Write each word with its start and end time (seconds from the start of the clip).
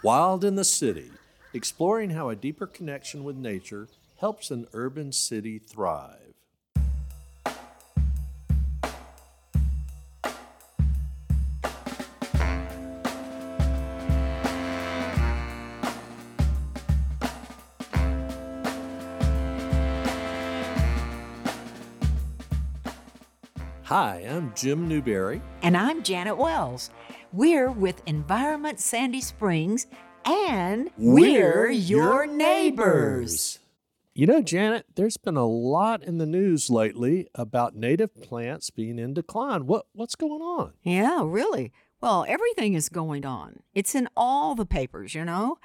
Wild 0.00 0.44
in 0.44 0.54
the 0.54 0.62
City, 0.62 1.10
exploring 1.52 2.10
how 2.10 2.28
a 2.28 2.36
deeper 2.36 2.68
connection 2.68 3.24
with 3.24 3.34
nature 3.34 3.88
helps 4.18 4.52
an 4.52 4.68
urban 4.72 5.10
city 5.10 5.58
thrive. 5.58 6.14
Hi, 23.82 24.24
I'm 24.30 24.52
Jim 24.54 24.86
Newbury. 24.86 25.42
And 25.62 25.76
I'm 25.76 26.04
Janet 26.04 26.36
Wells. 26.36 26.90
We're 27.32 27.70
with 27.70 28.02
Environment 28.06 28.80
Sandy 28.80 29.20
Springs, 29.20 29.86
and 30.24 30.88
we're, 30.96 31.68
your 31.68 32.26
neighbors. 32.26 33.58
You 34.14 34.26
know, 34.26 34.40
Janet, 34.40 34.86
there's 34.94 35.18
been 35.18 35.36
a 35.36 35.46
lot 35.46 36.02
in 36.02 36.16
the 36.16 36.24
news 36.24 36.70
lately 36.70 37.28
about 37.34 37.76
native 37.76 38.14
plants 38.22 38.70
being 38.70 38.98
in 38.98 39.12
decline. 39.12 39.66
What 39.66 39.84
what's 39.92 40.16
going 40.16 40.40
on? 40.40 40.72
Yeah, 40.82 41.20
really. 41.22 41.70
Well, 42.00 42.24
everything 42.26 42.72
is 42.72 42.88
going 42.88 43.26
on. 43.26 43.60
It's 43.74 43.94
in 43.94 44.08
all 44.16 44.54
the 44.54 44.64
papers, 44.64 45.14
you 45.14 45.26
know. 45.26 45.58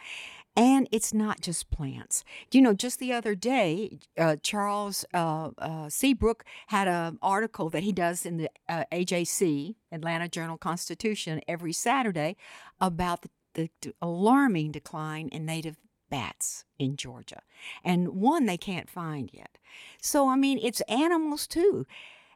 And 0.55 0.87
it's 0.91 1.13
not 1.13 1.41
just 1.41 1.71
plants. 1.71 2.23
You 2.51 2.61
know, 2.61 2.73
just 2.73 2.99
the 2.99 3.11
other 3.11 3.33
day, 3.33 3.97
uh, 4.17 4.35
Charles 4.43 5.03
uh, 5.13 5.49
uh, 5.57 5.89
Seabrook 5.89 6.45
had 6.67 6.87
an 6.87 7.17
article 7.23 7.69
that 7.71 7.81
he 7.81 7.91
does 7.91 8.23
in 8.25 8.37
the 8.37 8.49
uh, 8.69 8.83
AJC, 8.91 9.75
Atlanta 9.91 10.29
Journal 10.29 10.57
Constitution, 10.57 11.41
every 11.47 11.73
Saturday 11.73 12.35
about 12.79 13.23
the, 13.23 13.69
the 13.81 13.95
alarming 13.99 14.71
decline 14.71 15.27
in 15.29 15.43
native 15.45 15.77
bats 16.11 16.65
in 16.77 16.97
Georgia. 16.97 17.41
And 17.83 18.09
one 18.09 18.45
they 18.45 18.57
can't 18.57 18.89
find 18.89 19.31
yet. 19.33 19.57
So, 19.99 20.29
I 20.29 20.35
mean, 20.35 20.59
it's 20.61 20.81
animals 20.81 21.47
too. 21.47 21.87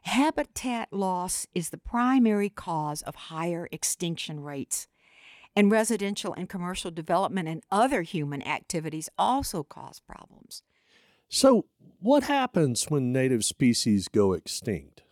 Habitat 0.02 0.92
loss 0.92 1.46
is 1.54 1.70
the 1.70 1.78
primary 1.78 2.48
cause 2.48 3.02
of 3.02 3.14
higher 3.14 3.68
extinction 3.70 4.40
rates 4.40 4.88
and 5.56 5.70
residential 5.70 6.34
and 6.34 6.48
commercial 6.48 6.90
development 6.90 7.48
and 7.48 7.62
other 7.70 8.02
human 8.02 8.42
activities 8.46 9.08
also 9.18 9.62
cause 9.62 10.00
problems. 10.00 10.62
So, 11.28 11.66
what 12.00 12.24
happens 12.24 12.86
when 12.88 13.12
native 13.12 13.44
species 13.44 14.08
go 14.08 14.32
extinct? 14.32 15.02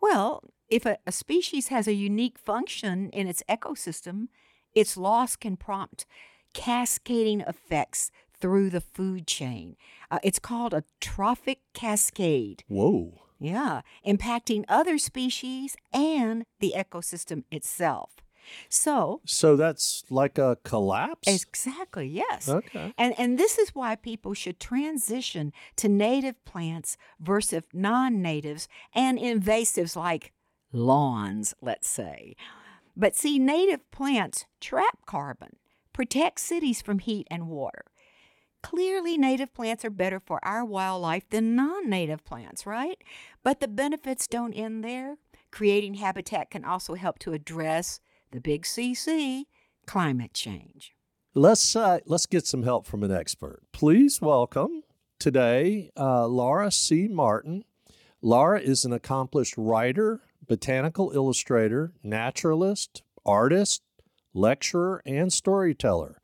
Well, 0.00 0.42
if 0.68 0.84
a, 0.84 0.98
a, 1.06 1.12
species 1.12 1.68
has 1.68 1.88
a 1.88 1.94
unique 1.94 2.38
function 2.38 3.08
in 3.10 3.26
its 3.26 3.42
ecosystem, 3.48 4.28
its 4.74 4.96
loss 4.96 5.36
can 5.36 5.56
prompt 5.56 6.04
cascading 6.52 7.40
effects 7.42 8.10
through 8.40 8.70
the 8.70 8.80
food 8.80 9.26
chain. 9.26 9.76
Uh, 10.10 10.18
it's 10.22 10.38
called 10.38 10.74
a 10.74 10.84
trophic 11.00 11.60
cascade. 11.72 12.64
Whoa. 12.68 13.22
Yeah, 13.40 13.82
impacting 14.06 14.64
other 14.68 14.98
species 14.98 15.76
and 15.92 16.44
the 16.58 16.74
ecosystem 16.76 17.44
itself. 17.50 18.16
So 18.68 19.20
So 19.24 19.56
that's 19.56 20.04
like 20.10 20.38
a 20.38 20.58
collapse? 20.64 21.28
Exactly, 21.28 22.06
yes. 22.06 22.48
Okay. 22.48 22.92
And 22.96 23.18
and 23.18 23.38
this 23.38 23.58
is 23.58 23.74
why 23.74 23.96
people 23.96 24.34
should 24.34 24.60
transition 24.60 25.52
to 25.76 25.88
native 25.88 26.44
plants 26.44 26.96
versus 27.20 27.62
non-natives 27.72 28.68
and 28.94 29.18
invasives 29.18 29.96
like 29.96 30.32
lawns, 30.72 31.54
let's 31.60 31.88
say. 31.88 32.36
But 32.96 33.14
see, 33.14 33.38
native 33.38 33.88
plants 33.90 34.46
trap 34.60 35.06
carbon, 35.06 35.56
protect 35.92 36.40
cities 36.40 36.82
from 36.82 36.98
heat 36.98 37.26
and 37.30 37.48
water. 37.48 37.84
Clearly, 38.60 39.16
native 39.16 39.54
plants 39.54 39.84
are 39.84 39.90
better 39.90 40.18
for 40.18 40.44
our 40.44 40.64
wildlife 40.64 41.28
than 41.30 41.54
non 41.54 41.88
native 41.88 42.24
plants, 42.24 42.66
right? 42.66 42.98
But 43.44 43.60
the 43.60 43.68
benefits 43.68 44.26
don't 44.26 44.52
end 44.52 44.82
there. 44.82 45.16
Creating 45.50 45.94
habitat 45.94 46.50
can 46.50 46.64
also 46.64 46.94
help 46.94 47.18
to 47.20 47.32
address 47.32 48.00
the 48.30 48.40
big 48.40 48.62
CC, 48.62 49.44
climate 49.86 50.34
change. 50.34 50.94
Let's 51.34 51.76
uh, 51.76 52.00
let's 52.06 52.26
get 52.26 52.46
some 52.46 52.62
help 52.62 52.86
from 52.86 53.02
an 53.02 53.12
expert. 53.12 53.60
Please 53.72 54.20
welcome 54.20 54.82
today 55.18 55.90
uh, 55.96 56.26
Laura 56.26 56.70
C. 56.70 57.08
Martin. 57.08 57.64
Laura 58.20 58.60
is 58.60 58.84
an 58.84 58.92
accomplished 58.92 59.54
writer, 59.56 60.20
botanical 60.46 61.12
illustrator, 61.14 61.92
naturalist, 62.02 63.02
artist, 63.24 63.82
lecturer, 64.34 65.02
and 65.06 65.32
storyteller. 65.32 66.20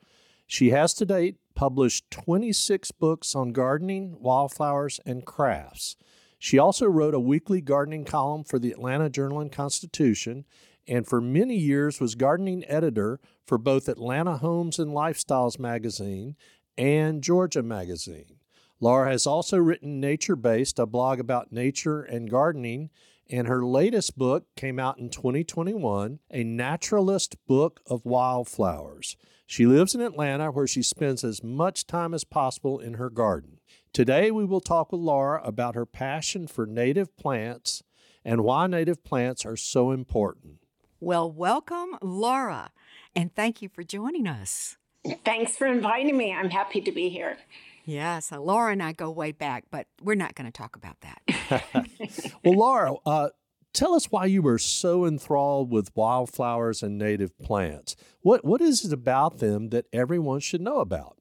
She 0.46 0.70
has 0.70 0.94
to 0.94 1.06
date 1.06 1.36
published 1.54 2.10
26 2.10 2.90
books 2.92 3.34
on 3.34 3.52
gardening, 3.52 4.16
wildflowers, 4.20 5.00
and 5.06 5.24
crafts. 5.24 5.96
She 6.38 6.58
also 6.58 6.86
wrote 6.86 7.14
a 7.14 7.20
weekly 7.20 7.60
gardening 7.60 8.04
column 8.04 8.44
for 8.44 8.58
the 8.58 8.72
Atlanta 8.72 9.08
Journal 9.08 9.40
and 9.40 9.52
Constitution 9.52 10.44
and 10.86 11.06
for 11.06 11.20
many 11.20 11.56
years 11.56 12.00
was 12.00 12.14
gardening 12.14 12.64
editor 12.66 13.20
for 13.46 13.58
both 13.58 13.88
Atlanta 13.88 14.38
Homes 14.38 14.78
and 14.78 14.92
Lifestyles 14.92 15.58
magazine 15.58 16.36
and 16.76 17.22
Georgia 17.22 17.62
magazine. 17.62 18.38
Laura 18.80 19.10
has 19.10 19.26
also 19.26 19.56
written 19.56 20.00
Nature 20.00 20.36
Based, 20.36 20.78
a 20.78 20.86
blog 20.86 21.20
about 21.20 21.52
nature 21.52 22.02
and 22.02 22.30
gardening, 22.30 22.90
and 23.30 23.48
her 23.48 23.64
latest 23.64 24.18
book 24.18 24.44
came 24.56 24.78
out 24.78 24.98
in 24.98 25.08
2021, 25.08 26.18
A 26.30 26.44
Naturalist 26.44 27.36
Book 27.46 27.80
of 27.86 28.04
Wildflowers. 28.04 29.16
She 29.46 29.66
lives 29.66 29.94
in 29.94 30.00
Atlanta 30.00 30.50
where 30.50 30.66
she 30.66 30.82
spends 30.82 31.24
as 31.24 31.42
much 31.42 31.86
time 31.86 32.12
as 32.12 32.24
possible 32.24 32.78
in 32.78 32.94
her 32.94 33.10
garden. 33.10 33.60
Today, 33.92 34.30
we 34.30 34.44
will 34.44 34.60
talk 34.60 34.90
with 34.90 35.00
Laura 35.00 35.40
about 35.44 35.74
her 35.74 35.86
passion 35.86 36.46
for 36.46 36.66
native 36.66 37.16
plants 37.16 37.82
and 38.24 38.42
why 38.42 38.66
native 38.66 39.04
plants 39.04 39.46
are 39.46 39.56
so 39.56 39.92
important. 39.92 40.63
Well, 41.00 41.30
welcome, 41.30 41.98
Laura, 42.00 42.70
and 43.14 43.34
thank 43.34 43.60
you 43.60 43.68
for 43.68 43.82
joining 43.82 44.26
us. 44.26 44.76
Thanks 45.24 45.56
for 45.56 45.66
inviting 45.66 46.16
me. 46.16 46.32
I'm 46.32 46.50
happy 46.50 46.80
to 46.80 46.92
be 46.92 47.08
here. 47.08 47.36
Yeah, 47.84 48.20
so 48.20 48.42
Laura 48.42 48.72
and 48.72 48.82
I 48.82 48.92
go 48.92 49.10
way 49.10 49.32
back, 49.32 49.64
but 49.70 49.86
we're 50.02 50.14
not 50.14 50.34
going 50.34 50.50
to 50.50 50.56
talk 50.56 50.76
about 50.76 50.96
that. 51.02 51.64
well, 52.44 52.54
Laura, 52.54 52.94
uh, 53.04 53.28
tell 53.74 53.94
us 53.94 54.10
why 54.10 54.24
you 54.24 54.40
were 54.40 54.58
so 54.58 55.04
enthralled 55.04 55.70
with 55.70 55.94
wildflowers 55.94 56.82
and 56.82 56.96
native 56.96 57.38
plants. 57.38 57.96
What 58.22 58.44
what 58.44 58.62
is 58.62 58.84
it 58.84 58.92
about 58.92 59.38
them 59.38 59.68
that 59.68 59.86
everyone 59.92 60.40
should 60.40 60.62
know 60.62 60.78
about? 60.78 61.18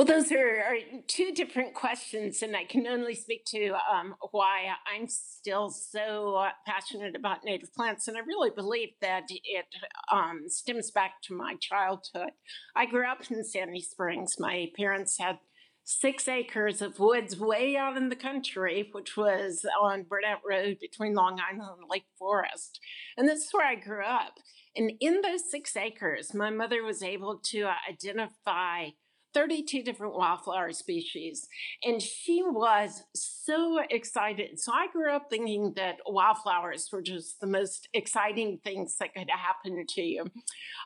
Well, 0.00 0.06
those 0.06 0.32
are, 0.32 0.60
are, 0.60 0.78
two 1.08 1.30
different 1.32 1.74
questions, 1.74 2.40
and 2.40 2.56
I 2.56 2.64
can 2.64 2.86
only 2.86 3.14
speak 3.14 3.44
to 3.48 3.74
um, 3.94 4.14
why 4.30 4.68
I'm 4.90 5.06
still 5.08 5.68
so 5.68 6.36
uh, 6.36 6.52
passionate 6.66 7.14
about 7.14 7.44
native 7.44 7.74
plants. 7.74 8.08
And 8.08 8.16
I 8.16 8.20
really 8.20 8.48
believe 8.48 8.92
that 9.02 9.24
it 9.28 9.66
um, 10.10 10.44
stems 10.46 10.90
back 10.90 11.20
to 11.24 11.36
my 11.36 11.56
childhood. 11.60 12.30
I 12.74 12.86
grew 12.86 13.06
up 13.06 13.30
in 13.30 13.44
Sandy 13.44 13.82
Springs. 13.82 14.36
My 14.38 14.68
parents 14.74 15.18
had 15.18 15.38
six 15.84 16.28
acres 16.28 16.80
of 16.80 16.98
woods 16.98 17.38
way 17.38 17.76
out 17.76 17.98
in 17.98 18.08
the 18.08 18.16
country, 18.16 18.88
which 18.92 19.18
was 19.18 19.66
on 19.82 20.04
Burnett 20.04 20.40
Road 20.48 20.78
between 20.80 21.12
Long 21.12 21.38
Island 21.38 21.76
and 21.78 21.90
Lake 21.90 22.06
Forest. 22.18 22.80
And 23.18 23.28
this 23.28 23.44
is 23.44 23.50
where 23.52 23.66
I 23.66 23.74
grew 23.74 24.06
up. 24.06 24.38
And 24.74 24.92
in 24.98 25.20
those 25.20 25.50
six 25.50 25.76
acres, 25.76 26.32
my 26.32 26.48
mother 26.48 26.82
was 26.82 27.02
able 27.02 27.38
to 27.50 27.64
uh, 27.64 27.74
identify 27.86 28.92
32 29.34 29.82
different 29.82 30.14
wildflower 30.14 30.72
species. 30.72 31.48
And 31.84 32.00
she 32.00 32.42
was 32.42 33.02
so 33.14 33.80
excited. 33.90 34.58
So 34.58 34.72
I 34.72 34.88
grew 34.92 35.10
up 35.10 35.28
thinking 35.30 35.72
that 35.76 35.98
wildflowers 36.06 36.88
were 36.92 37.02
just 37.02 37.40
the 37.40 37.46
most 37.46 37.88
exciting 37.94 38.58
things 38.64 38.96
that 38.98 39.14
could 39.14 39.30
happen 39.30 39.84
to 39.86 40.02
you. 40.02 40.24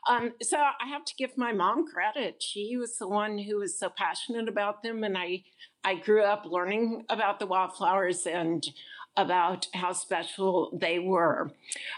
Um, 0.07 0.33
so 0.41 0.57
I 0.57 0.87
have 0.87 1.05
to 1.05 1.13
give 1.17 1.37
my 1.37 1.53
mom 1.53 1.87
credit. 1.87 2.41
She 2.41 2.77
was 2.77 2.97
the 2.97 3.07
one 3.07 3.37
who 3.37 3.57
was 3.57 3.77
so 3.77 3.89
passionate 3.89 4.47
about 4.47 4.83
them. 4.83 5.03
And 5.03 5.17
I, 5.17 5.43
I 5.83 5.95
grew 5.95 6.23
up 6.23 6.45
learning 6.45 7.05
about 7.09 7.39
the 7.39 7.47
wildflowers 7.47 8.25
and 8.25 8.65
about 9.17 9.67
how 9.73 9.93
special 9.93 10.77
they 10.79 10.99
were. 10.99 11.51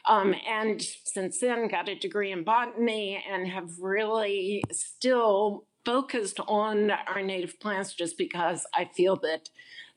Um, 0.06 0.36
and 0.48 0.82
since 0.82 1.40
then, 1.40 1.68
got 1.68 1.90
a 1.90 1.96
degree 1.96 2.32
in 2.32 2.44
botany 2.44 3.24
and 3.30 3.48
have 3.48 3.80
really 3.80 4.64
still 4.72 5.66
focused 5.88 6.42
on 6.50 6.92
our 6.92 7.22
native 7.22 7.62
plants 7.62 7.94
just 7.94 8.18
because 8.18 8.68
I 8.76 8.90
feel 8.94 9.16
that 9.16 9.48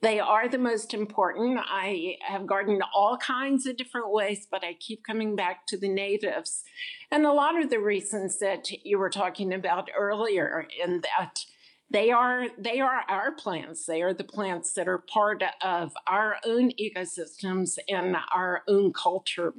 they 0.03 0.21
are 0.21 0.49
the 0.49 0.57
most 0.57 0.95
important. 0.95 1.59
I 1.61 2.15
have 2.23 2.47
gardened 2.47 2.85
all 2.95 3.17
kinds 3.19 3.67
of 3.67 3.77
different 3.77 4.13
ways, 4.13 4.47
but 4.49 4.63
I 4.63 4.75
keep 4.75 5.05
coming 5.05 5.35
back 5.35 5.67
to 5.67 5.77
the 5.77 5.89
natives. 5.89 6.63
And 7.11 7.27
a 7.27 7.33
lot 7.33 7.61
of 7.61 7.71
the 7.71 7.81
reasons 7.81 8.39
that 8.39 8.71
you 8.85 9.01
were 9.01 9.11
talking 9.11 9.53
about 9.53 9.91
earlier, 9.99 10.69
in 10.81 11.01
that 11.01 11.45
they 11.91 12.13
are 12.13 12.47
they 12.57 12.79
are 12.79 13.03
our 13.09 13.33
plants. 13.33 13.85
They 13.85 14.01
are 14.01 14.15
the 14.15 14.23
plants 14.23 14.75
that 14.75 14.87
are 14.87 14.99
part 14.99 15.43
of 15.61 15.93
our 16.07 16.37
own 16.47 16.71
ecosystems 16.81 17.79
and 17.89 18.17
our 18.33 18.63
own 18.69 18.93
culture. 18.93 19.55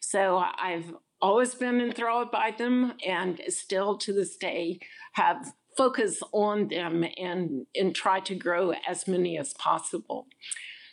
So 0.00 0.44
I've 0.58 0.94
always 1.20 1.56
been 1.56 1.80
enthralled 1.80 2.30
by 2.30 2.52
them 2.52 2.92
and 3.04 3.40
still 3.48 3.96
to 3.96 4.12
this 4.12 4.36
day 4.36 4.78
have 5.14 5.52
focus 5.76 6.20
on 6.32 6.68
them 6.68 7.04
and, 7.16 7.66
and 7.74 7.94
try 7.94 8.20
to 8.20 8.34
grow 8.34 8.72
as 8.88 9.08
many 9.08 9.38
as 9.38 9.54
possible. 9.54 10.26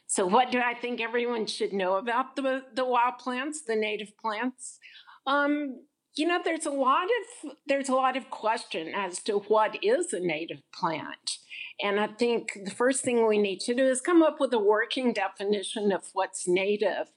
So, 0.07 0.25
what 0.25 0.51
do 0.51 0.59
I 0.59 0.73
think 0.73 0.99
everyone 0.99 1.45
should 1.45 1.71
know 1.71 1.97
about 1.97 2.35
the, 2.35 2.63
the 2.73 2.85
wild 2.85 3.19
plants, 3.19 3.61
the 3.61 3.75
native 3.75 4.17
plants? 4.17 4.79
Um, 5.27 5.81
you 6.15 6.27
know, 6.27 6.41
there's 6.43 6.65
a 6.65 6.71
lot 6.71 7.05
of 7.05 7.51
there's 7.67 7.89
a 7.89 7.95
lot 7.95 8.17
of 8.17 8.29
question 8.29 8.91
as 8.95 9.19
to 9.23 9.33
what 9.33 9.77
is 9.83 10.11
a 10.11 10.19
native 10.19 10.61
plant. 10.73 11.37
And 11.81 11.99
I 11.99 12.07
think 12.07 12.57
the 12.65 12.71
first 12.71 13.03
thing 13.03 13.25
we 13.25 13.37
need 13.37 13.59
to 13.61 13.73
do 13.73 13.85
is 13.85 14.01
come 14.01 14.21
up 14.21 14.39
with 14.39 14.51
a 14.53 14.59
working 14.59 15.13
definition 15.13 15.91
of 15.91 16.09
what's 16.13 16.47
native 16.47 17.07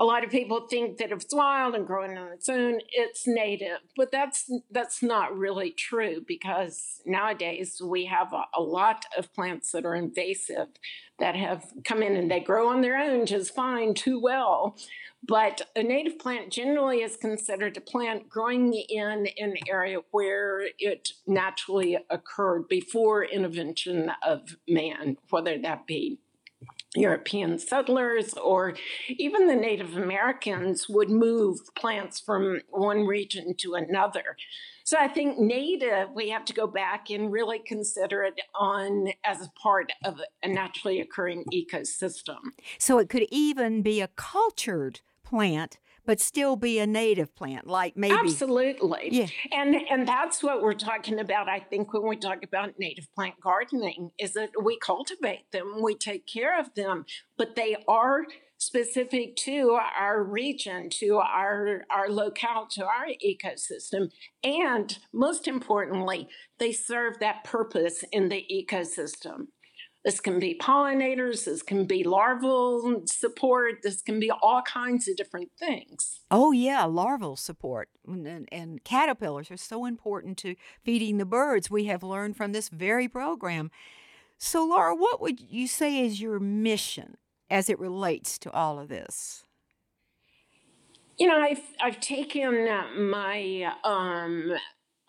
a 0.00 0.04
lot 0.04 0.24
of 0.24 0.30
people 0.30 0.66
think 0.66 0.96
that 0.96 1.12
if 1.12 1.20
it's 1.20 1.34
wild 1.34 1.74
and 1.74 1.86
growing 1.86 2.16
on 2.16 2.32
its 2.32 2.48
own, 2.48 2.80
it's 2.90 3.26
native, 3.26 3.80
but 3.98 4.10
that's 4.10 4.50
that's 4.70 5.02
not 5.02 5.36
really 5.36 5.72
true 5.72 6.24
because 6.26 7.02
nowadays 7.04 7.82
we 7.84 8.06
have 8.06 8.32
a, 8.32 8.44
a, 8.54 8.62
lot 8.62 9.04
of 9.18 9.32
plants 9.34 9.72
that 9.72 9.84
are 9.84 9.94
invasive 9.94 10.68
that 11.18 11.36
have 11.36 11.66
come 11.84 12.02
in 12.02 12.16
and 12.16 12.30
they 12.30 12.40
grow 12.40 12.70
on 12.70 12.80
their 12.80 12.96
own 12.96 13.26
just 13.26 13.54
fine, 13.54 13.92
too 13.92 14.18
well. 14.18 14.74
But 15.22 15.68
a 15.76 15.82
native 15.82 16.18
plant 16.18 16.50
generally 16.50 17.02
is 17.02 17.18
considered 17.18 17.76
a 17.76 17.82
plant 17.82 18.26
growing 18.26 18.72
in 18.72 19.28
an 19.36 19.54
area 19.68 19.98
where 20.12 20.62
it 20.78 21.10
naturally 21.26 21.98
occurred 22.08 22.68
before 22.68 23.22
intervention 23.22 24.12
of 24.26 24.56
man, 24.66 25.18
whether 25.28 25.58
that 25.58 25.86
be 25.86 26.20
European 26.96 27.58
settlers 27.58 28.34
or 28.34 28.74
even 29.08 29.46
the 29.46 29.54
Native 29.54 29.96
Americans 29.96 30.88
would 30.88 31.08
move 31.08 31.58
plants 31.76 32.20
from 32.20 32.60
one 32.68 33.06
region 33.06 33.54
to 33.58 33.74
another. 33.74 34.36
So 34.84 34.96
I 34.98 35.06
think 35.06 35.38
native, 35.38 36.08
we 36.14 36.30
have 36.30 36.44
to 36.46 36.52
go 36.52 36.66
back 36.66 37.10
and 37.10 37.30
really 37.30 37.60
consider 37.60 38.24
it 38.24 38.40
on 38.56 39.12
as 39.24 39.40
a 39.40 39.50
part 39.62 39.92
of 40.04 40.20
a 40.42 40.48
naturally 40.48 41.00
occurring 41.00 41.44
ecosystem. 41.52 42.38
So 42.78 42.98
it 42.98 43.08
could 43.08 43.26
even 43.30 43.82
be 43.82 44.00
a 44.00 44.08
cultured 44.08 45.00
plant 45.22 45.78
but 46.10 46.18
still 46.18 46.56
be 46.56 46.80
a 46.80 46.88
native 46.88 47.32
plant, 47.36 47.68
like 47.68 47.96
maybe. 47.96 48.16
Absolutely. 48.16 49.10
Yeah. 49.12 49.28
And 49.52 49.76
and 49.88 50.08
that's 50.08 50.42
what 50.42 50.60
we're 50.60 50.72
talking 50.72 51.20
about, 51.20 51.48
I 51.48 51.60
think, 51.60 51.92
when 51.92 52.04
we 52.04 52.16
talk 52.16 52.42
about 52.42 52.70
native 52.80 53.06
plant 53.14 53.36
gardening, 53.40 54.10
is 54.18 54.32
that 54.32 54.50
we 54.60 54.76
cultivate 54.76 55.48
them, 55.52 55.80
we 55.80 55.94
take 55.94 56.26
care 56.26 56.58
of 56.58 56.74
them, 56.74 57.04
but 57.38 57.54
they 57.54 57.76
are 57.86 58.24
specific 58.58 59.36
to 59.36 59.78
our 59.96 60.24
region, 60.24 60.90
to 60.90 61.18
our, 61.18 61.84
our 61.90 62.10
locale, 62.10 62.66
to 62.72 62.84
our 62.84 63.06
ecosystem. 63.24 64.10
And 64.42 64.98
most 65.12 65.46
importantly, 65.46 66.28
they 66.58 66.72
serve 66.72 67.20
that 67.20 67.44
purpose 67.44 68.04
in 68.10 68.30
the 68.30 68.44
ecosystem. 68.52 69.46
This 70.04 70.18
can 70.18 70.38
be 70.38 70.58
pollinators, 70.58 71.44
this 71.44 71.62
can 71.62 71.84
be 71.84 72.04
larval 72.04 73.02
support, 73.04 73.82
this 73.82 74.00
can 74.00 74.18
be 74.18 74.30
all 74.30 74.62
kinds 74.62 75.06
of 75.08 75.16
different 75.16 75.50
things. 75.58 76.20
Oh, 76.30 76.52
yeah, 76.52 76.84
larval 76.84 77.36
support. 77.36 77.90
And, 78.06 78.48
and, 78.50 78.82
caterpillars 78.82 79.50
are 79.50 79.58
so 79.58 79.84
important 79.84 80.38
to 80.38 80.56
feeding 80.82 81.18
the 81.18 81.26
birds. 81.26 81.70
We 81.70 81.84
have 81.84 82.02
learned 82.02 82.38
from 82.38 82.52
this 82.52 82.70
very 82.70 83.08
program. 83.08 83.70
So, 84.38 84.64
Laura, 84.64 84.94
what 84.94 85.20
would 85.20 85.38
you 85.38 85.68
say 85.68 86.00
is 86.00 86.18
your 86.18 86.40
mission 86.40 87.18
as 87.50 87.68
it 87.68 87.78
relates 87.78 88.38
to 88.38 88.50
all 88.52 88.78
of 88.78 88.88
this? 88.88 89.44
You 91.18 91.28
know, 91.28 91.38
I've, 91.38 91.60
I've 91.78 92.00
taken 92.00 92.64
my 93.10 93.70
um, 93.84 94.54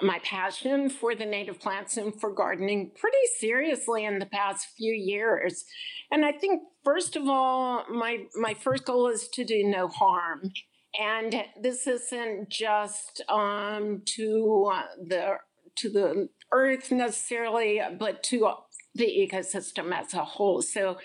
my 0.01 0.19
passion 0.19 0.89
for 0.89 1.15
the 1.15 1.25
native 1.25 1.59
plants 1.59 1.97
and 1.97 2.19
for 2.19 2.31
gardening 2.31 2.91
pretty 2.95 3.17
seriously 3.39 4.05
in 4.05 4.19
the 4.19 4.25
past 4.25 4.67
few 4.77 4.93
years. 4.93 5.65
And 6.11 6.25
I 6.25 6.31
think 6.31 6.63
first 6.83 7.15
of 7.15 7.27
all, 7.27 7.85
my 7.89 8.25
my 8.35 8.53
first 8.53 8.85
goal 8.85 9.07
is 9.07 9.27
to 9.29 9.43
do 9.43 9.63
no 9.63 9.87
harm. 9.87 10.51
And 10.99 11.45
this 11.61 11.87
isn't 11.87 12.49
just 12.49 13.21
um, 13.29 14.01
to 14.17 14.71
uh, 14.73 14.83
the 15.07 15.37
to 15.77 15.89
the 15.89 16.29
earth 16.51 16.91
necessarily, 16.91 17.81
but 17.97 18.23
to 18.23 18.51
the 18.93 19.05
ecosystem 19.05 19.93
as 19.93 20.13
a 20.13 20.25
whole. 20.25 20.61
So 20.61 20.97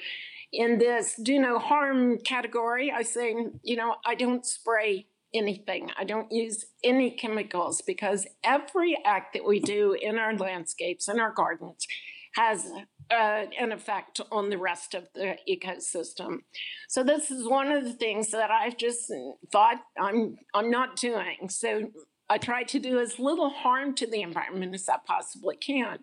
in 0.53 0.79
this 0.79 1.15
do 1.23 1.39
no 1.39 1.59
harm 1.59 2.19
category, 2.19 2.91
I 2.91 3.03
say, 3.03 3.35
you 3.63 3.77
know, 3.77 3.97
I 4.05 4.15
don't 4.15 4.45
spray 4.45 5.07
anything. 5.37 5.91
I 5.99 6.05
don't 6.05 6.31
use 6.31 6.67
any 6.83 7.11
chemicals 7.11 7.83
because 7.83 8.27
every 8.45 8.99
act 9.05 9.35
that 9.35 9.45
we 9.45 9.61
do 9.61 9.97
in 10.01 10.19
our 10.19 10.35
landscapes, 10.37 11.09
in 11.09 11.21
our 11.21 11.33
gardens, 11.33 11.87
has 12.35 12.71
uh, 13.11 13.45
an 13.59 13.73
effect 13.73 14.21
on 14.31 14.51
the 14.51 14.59
rest 14.59 14.95
of 14.95 15.09
the 15.15 15.37
ecosystem. 15.49 16.41
So 16.89 17.03
this 17.03 17.31
is 17.31 17.49
one 17.49 17.73
of 17.73 17.85
the 17.85 17.95
things 17.95 18.31
that 18.31 18.51
I've 18.51 18.77
just 18.77 19.11
thought 19.51 19.79
I'm 19.99 20.37
I'm 20.55 20.71
not 20.71 20.97
doing. 20.97 21.49
So 21.49 21.91
I 22.29 22.39
try 22.39 22.65
to 22.65 22.79
do 22.79 22.99
as 22.99 23.19
little 23.19 23.51
harm 23.51 23.95
to 23.97 24.07
the 24.07 24.23
environment 24.23 24.75
as 24.75 24.89
I 24.89 24.97
possibly 25.07 25.57
can. 25.57 26.01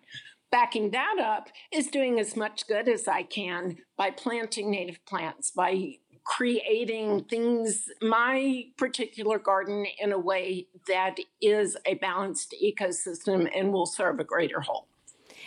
Backing 0.50 0.92
that 0.92 1.16
up 1.20 1.48
is 1.72 1.88
doing 1.88 2.20
as 2.20 2.36
much 2.36 2.66
good 2.66 2.88
as 2.88 3.08
I 3.08 3.24
can 3.24 3.76
by 3.96 4.10
planting 4.10 4.70
native 4.70 5.04
plants, 5.04 5.50
by 5.50 5.98
creating 6.24 7.24
things, 7.24 7.88
my 8.00 8.64
particular 8.76 9.38
garden, 9.38 9.86
in 9.98 10.12
a 10.12 10.18
way 10.18 10.66
that 10.88 11.16
is 11.40 11.76
a 11.86 11.94
balanced 11.94 12.54
ecosystem 12.62 13.50
and 13.54 13.72
will 13.72 13.86
serve 13.86 14.18
a 14.20 14.24
greater 14.24 14.60
whole. 14.60 14.88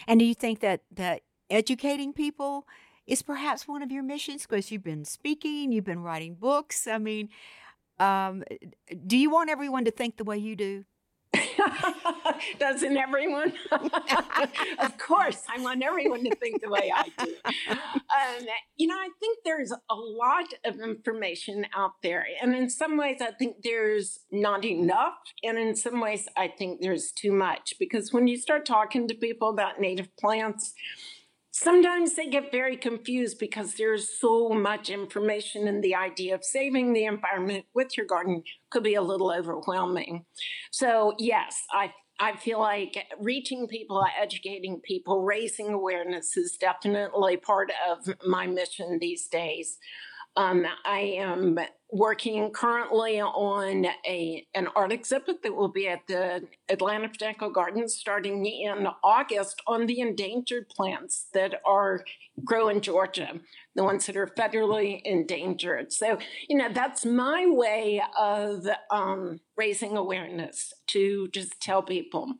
And 0.07 0.19
do 0.19 0.25
you 0.25 0.35
think 0.35 0.59
that 0.59 0.81
that 0.91 1.21
educating 1.49 2.13
people 2.13 2.67
is 3.07 3.21
perhaps 3.21 3.67
one 3.67 3.81
of 3.81 3.91
your 3.91 4.03
missions 4.03 4.45
because 4.45 4.71
you've 4.71 4.83
been 4.83 5.05
speaking, 5.05 5.71
you've 5.71 5.85
been 5.85 6.03
writing 6.03 6.35
books? 6.35 6.87
I 6.87 6.97
mean, 6.97 7.29
um, 7.99 8.43
do 9.05 9.17
you 9.17 9.29
want 9.29 9.49
everyone 9.49 9.85
to 9.85 9.91
think 9.91 10.17
the 10.17 10.23
way 10.23 10.37
you 10.37 10.55
do? 10.55 10.85
Doesn't 12.59 12.97
everyone? 12.97 13.53
of 14.79 14.97
course, 14.97 15.43
I 15.49 15.61
want 15.61 15.83
everyone 15.83 16.23
to 16.23 16.35
think 16.35 16.61
the 16.61 16.69
way 16.69 16.91
I 16.93 17.03
do. 17.23 17.35
Um, 17.69 18.47
you 18.77 18.87
know, 18.87 18.95
I 18.95 19.09
think 19.19 19.39
there's 19.43 19.71
a 19.71 19.95
lot 19.95 20.53
of 20.65 20.79
information 20.79 21.65
out 21.75 21.93
there. 22.03 22.25
And 22.41 22.55
in 22.55 22.69
some 22.69 22.97
ways, 22.97 23.17
I 23.21 23.31
think 23.31 23.57
there's 23.63 24.19
not 24.31 24.65
enough. 24.65 25.15
And 25.43 25.57
in 25.57 25.75
some 25.75 25.99
ways, 25.99 26.27
I 26.35 26.47
think 26.47 26.81
there's 26.81 27.11
too 27.11 27.31
much. 27.31 27.73
Because 27.79 28.13
when 28.13 28.27
you 28.27 28.37
start 28.37 28.65
talking 28.65 29.07
to 29.07 29.13
people 29.15 29.49
about 29.49 29.79
native 29.79 30.15
plants, 30.17 30.73
sometimes 31.57 32.15
they 32.15 32.27
get 32.27 32.51
very 32.51 32.77
confused 32.77 33.39
because 33.39 33.73
there's 33.75 34.19
so 34.19 34.49
much 34.49 34.89
information 34.89 35.67
and 35.67 35.83
the 35.83 35.95
idea 35.95 36.35
of 36.35 36.43
saving 36.43 36.93
the 36.93 37.05
environment 37.05 37.65
with 37.73 37.97
your 37.97 38.05
garden 38.05 38.43
could 38.69 38.83
be 38.83 38.93
a 38.93 39.01
little 39.01 39.31
overwhelming. 39.31 40.23
So 40.71 41.15
yes, 41.17 41.63
I 41.71 41.93
I 42.19 42.35
feel 42.35 42.59
like 42.59 43.05
reaching 43.19 43.67
people, 43.67 44.03
educating 44.19 44.79
people, 44.79 45.23
raising 45.23 45.69
awareness 45.69 46.35
is 46.35 46.57
definitely 46.57 47.37
part 47.37 47.71
of 47.89 48.15
my 48.25 48.47
mission 48.47 48.97
these 48.99 49.27
days. 49.27 49.77
Um, 50.37 50.67
I 50.85 50.99
am 51.17 51.57
working 51.89 52.51
currently 52.51 53.19
on 53.19 53.87
a 54.05 54.45
an 54.53 54.67
art 54.75 54.91
exhibit 54.91 55.41
that 55.41 55.55
will 55.55 55.67
be 55.69 55.87
at 55.87 56.01
the 56.07 56.43
Atlanta 56.69 57.07
Botanical 57.07 57.49
Gardens 57.49 57.95
starting 57.95 58.45
in 58.45 58.87
August 59.03 59.63
on 59.65 59.87
the 59.87 59.99
endangered 59.99 60.69
plants 60.69 61.25
that 61.33 61.55
are 61.65 62.05
grow 62.45 62.69
in 62.69 62.81
Georgia, 62.81 63.39
the 63.75 63.83
ones 63.83 64.05
that 64.05 64.15
are 64.15 64.27
federally 64.27 65.01
endangered. 65.03 65.91
So, 65.91 66.19
you 66.47 66.55
know, 66.55 66.69
that's 66.71 67.03
my 67.03 67.47
way 67.47 68.03
of 68.19 68.67
um, 68.91 69.39
raising 69.57 69.97
awareness 69.97 70.71
to 70.87 71.29
just 71.29 71.59
tell 71.59 71.81
people. 71.81 72.33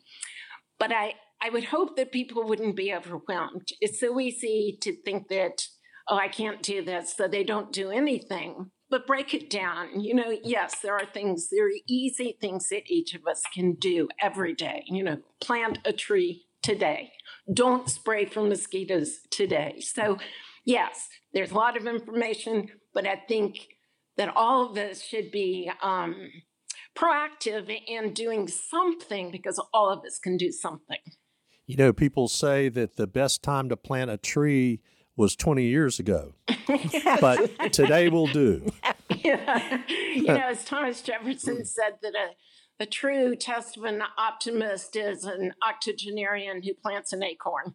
But 0.78 0.92
I, 0.92 1.16
I 1.42 1.50
would 1.50 1.66
hope 1.66 1.96
that 1.96 2.12
people 2.12 2.44
wouldn't 2.44 2.76
be 2.76 2.94
overwhelmed. 2.94 3.70
It's 3.82 4.00
so 4.00 4.20
easy 4.20 4.78
to 4.82 4.96
think 5.04 5.30
that, 5.30 5.68
oh, 6.10 6.18
I 6.18 6.28
can't 6.28 6.62
do 6.62 6.84
this, 6.84 7.14
so 7.16 7.28
they 7.28 7.44
don't 7.44 7.72
do 7.72 7.92
anything 7.92 8.72
but 8.90 9.08
break 9.08 9.34
it 9.34 9.50
down. 9.50 10.00
You 10.00 10.14
know, 10.16 10.38
yes, 10.44 10.80
there 10.80 10.96
are 10.96 11.06
things, 11.06 11.50
there 11.52 11.68
are 11.68 11.80
easy 11.88 12.38
things 12.40 12.70
that 12.70 12.84
each 12.88 13.14
of 13.14 13.26
us 13.28 13.44
can 13.54 13.74
do 13.74 14.08
every 14.22 14.54
day. 14.54 14.84
You 14.88 15.04
know, 15.04 15.18
plant 15.42 15.80
a 15.86 15.94
tree 15.94 16.46
today. 16.62 17.12
Don't 17.54 17.90
spray 17.90 18.26
for 18.26 18.42
mosquitoes 18.42 19.20
today. 19.30 19.80
So, 19.80 20.18
yes, 20.66 21.08
there's 21.34 21.52
a 21.52 21.56
lot 21.56 21.78
of 21.78 21.88
information, 21.88 22.70
but 22.94 23.06
I 23.06 23.16
think 23.28 23.68
that 24.18 24.36
all 24.36 24.70
of 24.70 24.78
us 24.78 25.02
should 25.02 25.32
be 25.32 25.72
um, 25.82 26.16
proactive 26.96 27.72
in 27.88 28.14
doing 28.14 28.48
something 28.48 29.32
because 29.32 29.62
all 29.74 29.90
of 29.90 30.04
us 30.06 30.18
can 30.18 30.38
do 30.38 30.52
something. 30.52 30.98
You 31.66 31.76
know, 31.76 31.94
people 31.94 32.28
say 32.30 32.70
that 32.70 32.96
the 32.96 33.08
best 33.08 33.44
time 33.44 33.70
to 33.70 33.78
plant 33.78 34.10
a 34.10 34.18
tree 34.18 34.82
was 35.18 35.36
20 35.36 35.64
years 35.64 36.00
ago. 36.00 36.34
but 37.20 37.74
today 37.74 38.08
will 38.08 38.28
do. 38.28 38.72
yeah. 39.10 39.82
You 39.90 40.24
know, 40.24 40.36
as 40.36 40.64
Thomas 40.64 41.02
Jefferson 41.02 41.66
said, 41.66 41.96
that 42.02 42.14
a, 42.16 42.84
a 42.84 42.86
true 42.86 43.36
test 43.36 43.76
of 43.76 43.84
an 43.84 44.02
optimist 44.18 44.96
is 44.96 45.26
an 45.26 45.54
octogenarian 45.68 46.62
who 46.62 46.74
plants 46.74 47.12
an 47.12 47.24
acorn. 47.24 47.74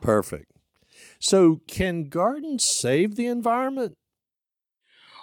Perfect. 0.00 0.50
So, 1.20 1.60
can 1.68 2.08
gardens 2.08 2.64
save 2.64 3.14
the 3.14 3.26
environment? 3.26 3.94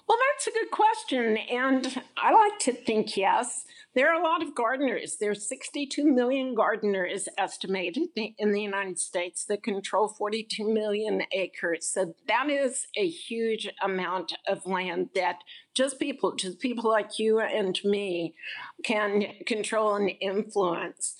Well, 0.08 0.18
that's 0.34 0.48
a 0.48 0.52
good 0.52 0.72
question. 0.72 1.38
And 1.38 2.02
I 2.18 2.32
like 2.32 2.60
to 2.60 2.74
think 2.74 3.18
yes. 3.18 3.66
There 3.96 4.14
are 4.14 4.20
a 4.20 4.24
lot 4.24 4.44
of 4.44 4.54
gardeners. 4.54 5.16
There's 5.20 5.48
62 5.48 6.04
million 6.04 6.54
gardeners 6.54 7.30
estimated 7.38 8.10
in 8.38 8.52
the 8.52 8.62
United 8.62 9.00
States 9.00 9.46
that 9.46 9.64
control 9.64 10.10
42 10.10 10.72
million 10.72 11.24
acres. 11.32 11.88
So 11.88 12.14
that 12.28 12.50
is 12.50 12.88
a 12.98 13.08
huge 13.08 13.70
amount 13.82 14.34
of 14.50 14.66
land 14.66 15.12
that 15.16 15.38
just 15.74 15.98
people, 15.98 16.36
just 16.36 16.60
people 16.60 16.90
like 16.90 17.18
you 17.20 17.40
and 17.40 17.80
me, 17.86 18.36
can 18.86 19.24
control 19.48 19.96
and 19.96 20.12
influence. 20.22 21.16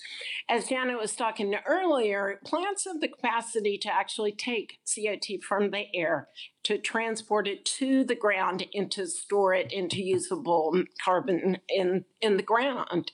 As 0.48 0.68
Janet 0.68 0.98
was 0.98 1.16
talking 1.16 1.54
earlier, 1.66 2.40
plants 2.44 2.84
have 2.86 3.00
the 3.00 3.08
capacity 3.08 3.76
to 3.78 3.92
actually 3.92 4.32
take 4.32 4.78
CO2 4.86 5.42
from 5.42 5.70
the 5.72 5.84
air, 5.92 6.28
to 6.62 6.78
transport 6.78 7.48
it 7.48 7.64
to 7.64 8.04
the 8.04 8.14
ground, 8.14 8.66
and 8.72 8.90
to 8.92 9.06
store 9.06 9.52
it 9.52 9.72
into 9.72 10.00
usable 10.00 10.84
carbon 11.04 11.58
in, 11.68 12.04
in 12.20 12.36
the 12.36 12.42
ground. 12.42 13.10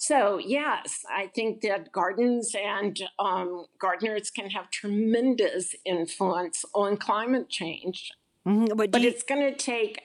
So, 0.00 0.38
yes, 0.38 1.04
I 1.10 1.28
think 1.28 1.60
that 1.62 1.92
gardens 1.92 2.54
and 2.60 3.00
um, 3.18 3.66
gardeners 3.80 4.30
can 4.30 4.50
have 4.50 4.70
tremendous 4.70 5.74
influence 5.84 6.64
on 6.74 6.96
climate 6.96 7.48
change. 7.48 8.10
Mm-hmm. 8.46 8.76
But, 8.76 8.90
but 8.90 9.02
you- 9.02 9.08
it's 9.08 9.22
going 9.22 9.40
to 9.42 9.56
take 9.56 10.00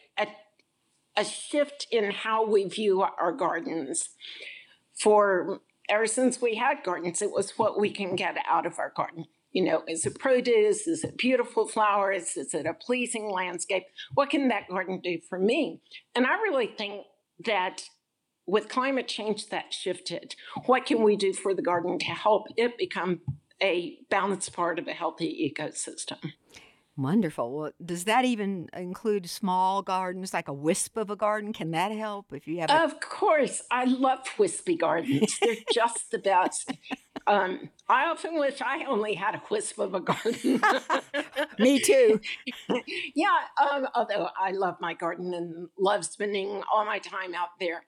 a 1.15 1.23
shift 1.23 1.87
in 1.91 2.11
how 2.11 2.45
we 2.45 2.65
view 2.65 3.01
our 3.01 3.31
gardens. 3.31 4.09
For 4.99 5.61
ever 5.89 6.07
since 6.07 6.41
we 6.41 6.55
had 6.55 6.83
gardens, 6.83 7.21
it 7.21 7.31
was 7.31 7.51
what 7.57 7.79
we 7.79 7.91
can 7.91 8.15
get 8.15 8.37
out 8.47 8.65
of 8.65 8.79
our 8.79 8.93
garden. 8.95 9.25
You 9.51 9.63
know, 9.63 9.83
is 9.87 10.05
it 10.05 10.17
produce? 10.17 10.87
Is 10.87 11.03
it 11.03 11.17
beautiful 11.17 11.67
flowers? 11.67 12.35
Is 12.37 12.53
it 12.53 12.65
a 12.65 12.73
pleasing 12.73 13.29
landscape? 13.29 13.83
What 14.13 14.31
can 14.31 14.47
that 14.47 14.67
garden 14.67 14.99
do 15.03 15.19
for 15.29 15.37
me? 15.37 15.81
And 16.15 16.25
I 16.25 16.33
really 16.33 16.67
think 16.67 17.05
that 17.45 17.83
with 18.45 18.67
climate 18.67 19.07
change, 19.07 19.49
that 19.49 19.73
shifted. 19.73 20.35
What 20.65 20.85
can 20.85 21.03
we 21.03 21.15
do 21.15 21.33
for 21.33 21.53
the 21.53 21.61
garden 21.61 21.99
to 21.99 22.05
help 22.07 22.47
it 22.57 22.77
become 22.77 23.21
a 23.61 23.99
balanced 24.09 24.53
part 24.53 24.79
of 24.79 24.87
a 24.87 24.93
healthy 24.93 25.53
ecosystem? 25.55 26.33
Wonderful. 26.95 27.51
Well, 27.51 27.71
does 27.83 28.03
that 28.03 28.23
even 28.23 28.69
include 28.75 29.27
small 29.27 29.81
gardens, 29.81 30.31
like 30.31 30.47
a 30.47 30.53
wisp 30.53 30.95
of 30.95 31.09
a 31.09 31.15
garden? 31.15 31.51
Can 31.51 31.71
that 31.71 31.91
help 31.91 32.31
if 32.31 32.47
you 32.47 32.59
have? 32.59 32.69
A- 32.69 32.83
of 32.83 32.99
course, 32.99 33.63
I 33.71 33.85
love 33.85 34.19
wispy 34.37 34.75
gardens. 34.75 35.37
They're 35.41 35.55
just 35.73 36.11
the 36.11 36.19
best. 36.19 36.71
Um, 37.25 37.71
I 37.89 38.05
often 38.05 38.37
wish 38.37 38.61
I 38.61 38.85
only 38.85 39.15
had 39.15 39.33
a 39.33 39.41
wisp 39.49 39.79
of 39.79 39.95
a 39.95 40.01
garden. 40.01 40.61
Me 41.59 41.79
too. 41.79 42.19
yeah, 43.15 43.39
um, 43.59 43.87
although 43.95 44.29
I 44.39 44.51
love 44.51 44.75
my 44.79 44.93
garden 44.93 45.33
and 45.33 45.69
love 45.79 46.05
spending 46.05 46.61
all 46.71 46.85
my 46.85 46.99
time 46.99 47.33
out 47.33 47.49
there. 47.59 47.85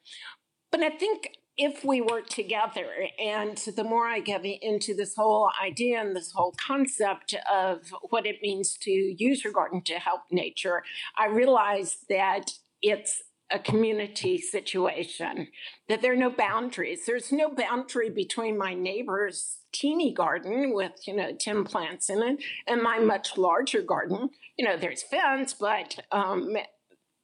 But 0.72 0.82
I 0.82 0.90
think 0.90 1.30
if 1.58 1.86
we 1.86 2.02
work 2.02 2.28
together, 2.28 2.88
and 3.18 3.58
the 3.76 3.84
more 3.84 4.08
I 4.08 4.20
get 4.20 4.46
into 4.46 4.94
this 4.94 5.16
whole 5.16 5.50
idea 5.64 6.02
and 6.02 6.16
this 6.16 6.32
whole 6.32 6.54
concept 6.58 7.36
of 7.52 7.94
what 8.10 8.26
it 8.26 8.42
means 8.42 8.78
to 8.82 8.92
use 8.92 9.44
your 9.44 9.54
garden 9.54 9.82
to 9.84 9.94
help 9.94 10.22
nature, 10.32 10.84
I 11.18 11.28
realize 11.28 11.98
that 12.10 12.52
it's 12.82 13.24
a 13.52 13.60
community 13.60 14.40
situation, 14.40 15.48
that 15.88 16.02
there 16.02 16.14
are 16.14 16.18
no 16.18 16.32
boundaries. 16.32 17.06
There's 17.06 17.32
no 17.32 17.50
boundary 17.50 18.10
between 18.10 18.58
my 18.58 18.74
neighbor's 18.74 19.58
teeny 19.72 20.14
garden 20.14 20.74
with, 20.74 20.94
you 21.06 21.16
know, 21.16 21.32
10 21.40 21.64
plants 21.64 22.10
in 22.10 22.24
it 22.24 22.44
and 22.68 22.82
my 22.82 23.00
much 23.00 23.38
larger 23.38 23.82
garden. 23.82 24.30
You 24.58 24.66
know, 24.66 24.78
there's 24.78 25.04
fence, 25.04 25.54
but 25.54 26.00
um, 26.12 26.56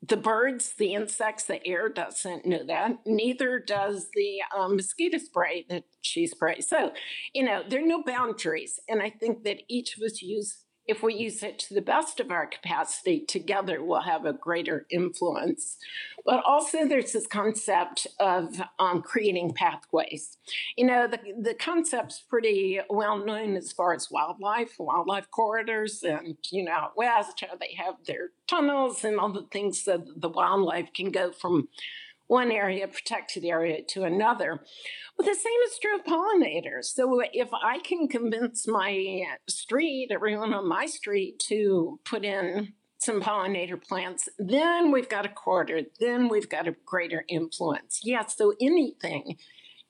the 0.04 0.18
birds, 0.18 0.74
the 0.78 0.94
insects, 0.96 1.44
the 1.44 1.66
air 1.66 1.88
doesn't 1.88 2.46
know 2.46 2.66
that. 2.66 2.98
Neither 3.06 3.60
does 3.60 4.08
the 4.16 4.42
um, 4.58 4.76
mosquito 4.76 5.20
spray 5.20 5.66
that 5.70 5.84
she 6.02 6.26
sprays. 6.26 6.68
So, 6.68 6.92
you 7.34 7.44
know, 7.44 7.62
there 7.68 7.84
are 7.84 7.88
no 7.88 8.04
boundaries. 8.04 8.80
And 8.90 9.02
I 9.02 9.12
think 9.12 9.44
that 9.44 9.62
each 9.70 9.98
of 9.98 10.04
us 10.04 10.22
use 10.22 10.66
if 10.92 11.02
we 11.02 11.14
use 11.16 11.42
it 11.42 11.58
to 11.58 11.74
the 11.74 11.82
best 11.82 12.20
of 12.20 12.30
our 12.32 12.46
capacity, 12.46 13.22
together 13.22 13.84
we'll 13.84 14.02
have 14.02 14.26
a 14.26 14.34
greater 14.34 14.86
influence. 14.90 15.78
But 16.26 16.44
also, 16.46 16.86
there's 16.86 17.14
this 17.14 17.26
concept 17.26 18.06
of 18.20 18.62
um, 18.78 19.02
creating 19.02 19.54
pathways. 19.54 20.38
You 20.78 20.86
know, 20.86 21.08
the, 21.08 21.20
the 21.40 21.56
concept's 21.56 22.20
pretty 22.20 22.80
well 22.90 23.18
known 23.26 23.56
as 23.56 23.72
far 23.72 23.94
as 23.94 24.12
wildlife, 24.12 24.76
wildlife 24.78 25.32
corridors, 25.32 26.04
and, 26.04 26.38
you 26.52 26.66
know, 26.66 26.72
out 26.72 26.98
west, 26.98 27.42
how 27.42 27.56
they 27.56 27.74
have 27.78 27.96
their 28.06 28.30
tunnels 28.48 29.04
and 29.04 29.18
all 29.18 29.32
the 29.32 29.48
things 29.52 29.86
that 29.86 30.02
the 30.16 30.30
wildlife 30.30 30.90
can 30.94 31.10
go 31.10 31.32
from 31.32 31.70
one 32.32 32.50
area, 32.50 32.88
protected 32.88 33.44
area, 33.44 33.84
to 33.84 34.04
another. 34.04 34.64
But 35.18 35.26
the 35.26 35.36
same 35.36 35.60
is 35.68 35.78
true 35.78 35.98
of 35.98 36.06
pollinators. 36.06 36.86
So 36.86 37.22
if 37.34 37.50
I 37.54 37.80
can 37.80 38.08
convince 38.08 38.70
my 38.70 39.24
street, 39.50 40.12
everyone 40.12 40.54
on 40.54 40.66
my 40.66 40.86
street, 40.86 41.40
to 41.50 42.00
put 42.06 42.24
in 42.24 42.72
some 43.00 43.22
pollinator 43.22 43.84
plants, 43.84 44.30
then 44.40 44.92
we've 44.92 45.10
got 45.10 45.26
a 45.26 45.30
corridor, 45.30 45.82
then 46.00 46.30
we've 46.30 46.48
got 46.48 46.70
a 46.70 46.76
greater 46.86 47.26
influence. 47.28 48.00
Yeah, 48.02 48.26
so 48.28 48.54
anything 48.62 49.36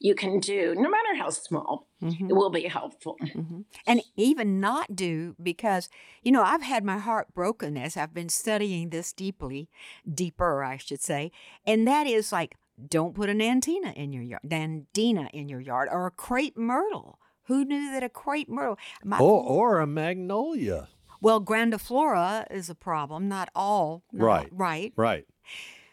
you 0.01 0.15
can 0.15 0.39
do, 0.39 0.73
no 0.75 0.89
matter 0.89 1.15
how 1.15 1.29
small, 1.29 1.87
mm-hmm. 2.01 2.29
it 2.29 2.33
will 2.33 2.49
be 2.49 2.63
helpful. 2.63 3.17
Mm-hmm. 3.21 3.61
And 3.85 4.01
even 4.15 4.59
not 4.59 4.95
do, 4.95 5.35
because, 5.41 5.89
you 6.23 6.31
know, 6.31 6.41
I've 6.41 6.63
had 6.63 6.83
my 6.83 6.97
heart 6.97 7.27
broken 7.35 7.77
as 7.77 7.95
I've 7.95 8.13
been 8.13 8.29
studying 8.29 8.89
this 8.89 9.13
deeply, 9.13 9.69
deeper, 10.11 10.63
I 10.63 10.77
should 10.77 11.01
say. 11.01 11.31
And 11.67 11.87
that 11.87 12.07
is 12.07 12.31
like, 12.31 12.55
don't 12.89 13.13
put 13.13 13.29
an 13.29 13.39
nandina 13.39 13.93
in 13.93 14.11
your 14.11 14.23
yard, 14.23 14.41
nandina 14.43 15.29
in 15.31 15.47
your 15.47 15.61
yard, 15.61 15.87
or 15.91 16.07
a 16.07 16.11
crepe 16.11 16.57
myrtle. 16.57 17.19
Who 17.43 17.63
knew 17.63 17.91
that 17.91 18.01
a 18.01 18.09
crepe 18.09 18.49
myrtle? 18.49 18.79
My, 19.03 19.19
or, 19.19 19.43
or 19.43 19.79
a 19.81 19.87
magnolia. 19.87 20.87
Well, 21.21 21.39
grandiflora 21.39 22.47
is 22.49 22.71
a 22.71 22.75
problem, 22.75 23.27
not 23.27 23.49
all. 23.55 24.03
Not, 24.11 24.25
right. 24.25 24.49
Right. 24.51 24.93
Right. 24.95 25.25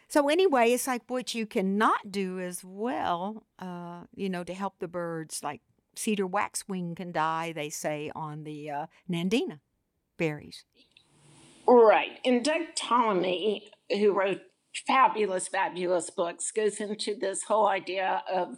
So 0.09 0.27
anyway, 0.27 0.71
it's 0.71 0.87
like 0.87 1.03
what 1.07 1.35
you 1.35 1.45
cannot 1.45 2.11
do 2.11 2.39
as 2.39 2.63
well, 2.65 3.43
uh, 3.59 4.01
you 4.15 4.27
know, 4.27 4.43
to 4.43 4.55
help 4.55 4.79
the 4.79 4.87
birds. 4.87 5.41
Like 5.43 5.61
cedar 5.95 6.25
waxwing 6.25 6.95
can 6.95 7.11
die, 7.11 7.53
they 7.53 7.69
say, 7.69 8.11
on 8.15 8.43
the 8.43 8.71
uh, 8.71 8.85
nandina 9.09 9.59
berries. 10.17 10.65
Right. 11.67 12.17
And 12.25 12.43
Doug 12.43 12.73
Tallamy, 12.75 13.69
who 13.91 14.11
wrote 14.11 14.41
fabulous, 14.87 15.47
fabulous 15.47 16.09
books, 16.09 16.51
goes 16.51 16.79
into 16.79 17.15
this 17.15 17.43
whole 17.43 17.67
idea 17.67 18.23
of 18.27 18.57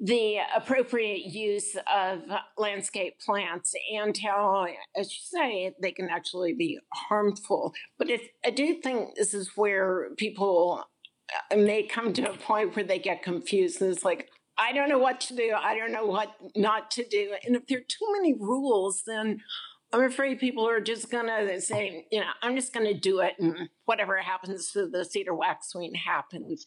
the 0.00 0.38
appropriate 0.54 1.26
use 1.26 1.76
of 1.92 2.22
landscape 2.58 3.20
plants 3.20 3.74
and 3.94 4.16
how, 4.18 4.66
as 4.96 5.12
you 5.12 5.20
say, 5.22 5.74
they 5.80 5.92
can 5.92 6.08
actually 6.10 6.52
be 6.52 6.78
harmful. 6.92 7.72
But 7.98 8.08
I 8.44 8.50
do 8.50 8.74
think 8.74 9.14
this 9.14 9.34
is 9.34 9.52
where 9.56 10.10
people 10.16 10.84
uh, 11.50 11.56
may 11.56 11.84
come 11.84 12.12
to 12.14 12.30
a 12.30 12.36
point 12.36 12.74
where 12.74 12.84
they 12.84 12.98
get 12.98 13.22
confused. 13.22 13.80
And 13.80 13.92
it's 13.92 14.04
like, 14.04 14.30
I 14.58 14.72
don't 14.72 14.88
know 14.88 14.98
what 14.98 15.20
to 15.22 15.36
do. 15.36 15.52
I 15.56 15.76
don't 15.76 15.92
know 15.92 16.06
what 16.06 16.34
not 16.56 16.90
to 16.92 17.04
do. 17.04 17.34
And 17.44 17.56
if 17.56 17.66
there 17.66 17.78
are 17.78 17.82
too 17.82 18.12
many 18.12 18.34
rules, 18.34 19.02
then 19.06 19.40
I'm 19.92 20.02
afraid 20.02 20.40
people 20.40 20.68
are 20.68 20.80
just 20.80 21.08
going 21.08 21.26
to 21.26 21.60
say, 21.60 22.06
you 22.10 22.20
know, 22.20 22.26
I'm 22.42 22.56
just 22.56 22.72
going 22.72 22.86
to 22.86 22.98
do 22.98 23.20
it 23.20 23.34
and 23.38 23.68
whatever 23.84 24.16
happens 24.16 24.72
to 24.72 24.88
the 24.88 25.04
cedar 25.04 25.34
waxwing 25.34 25.94
happens. 25.94 26.66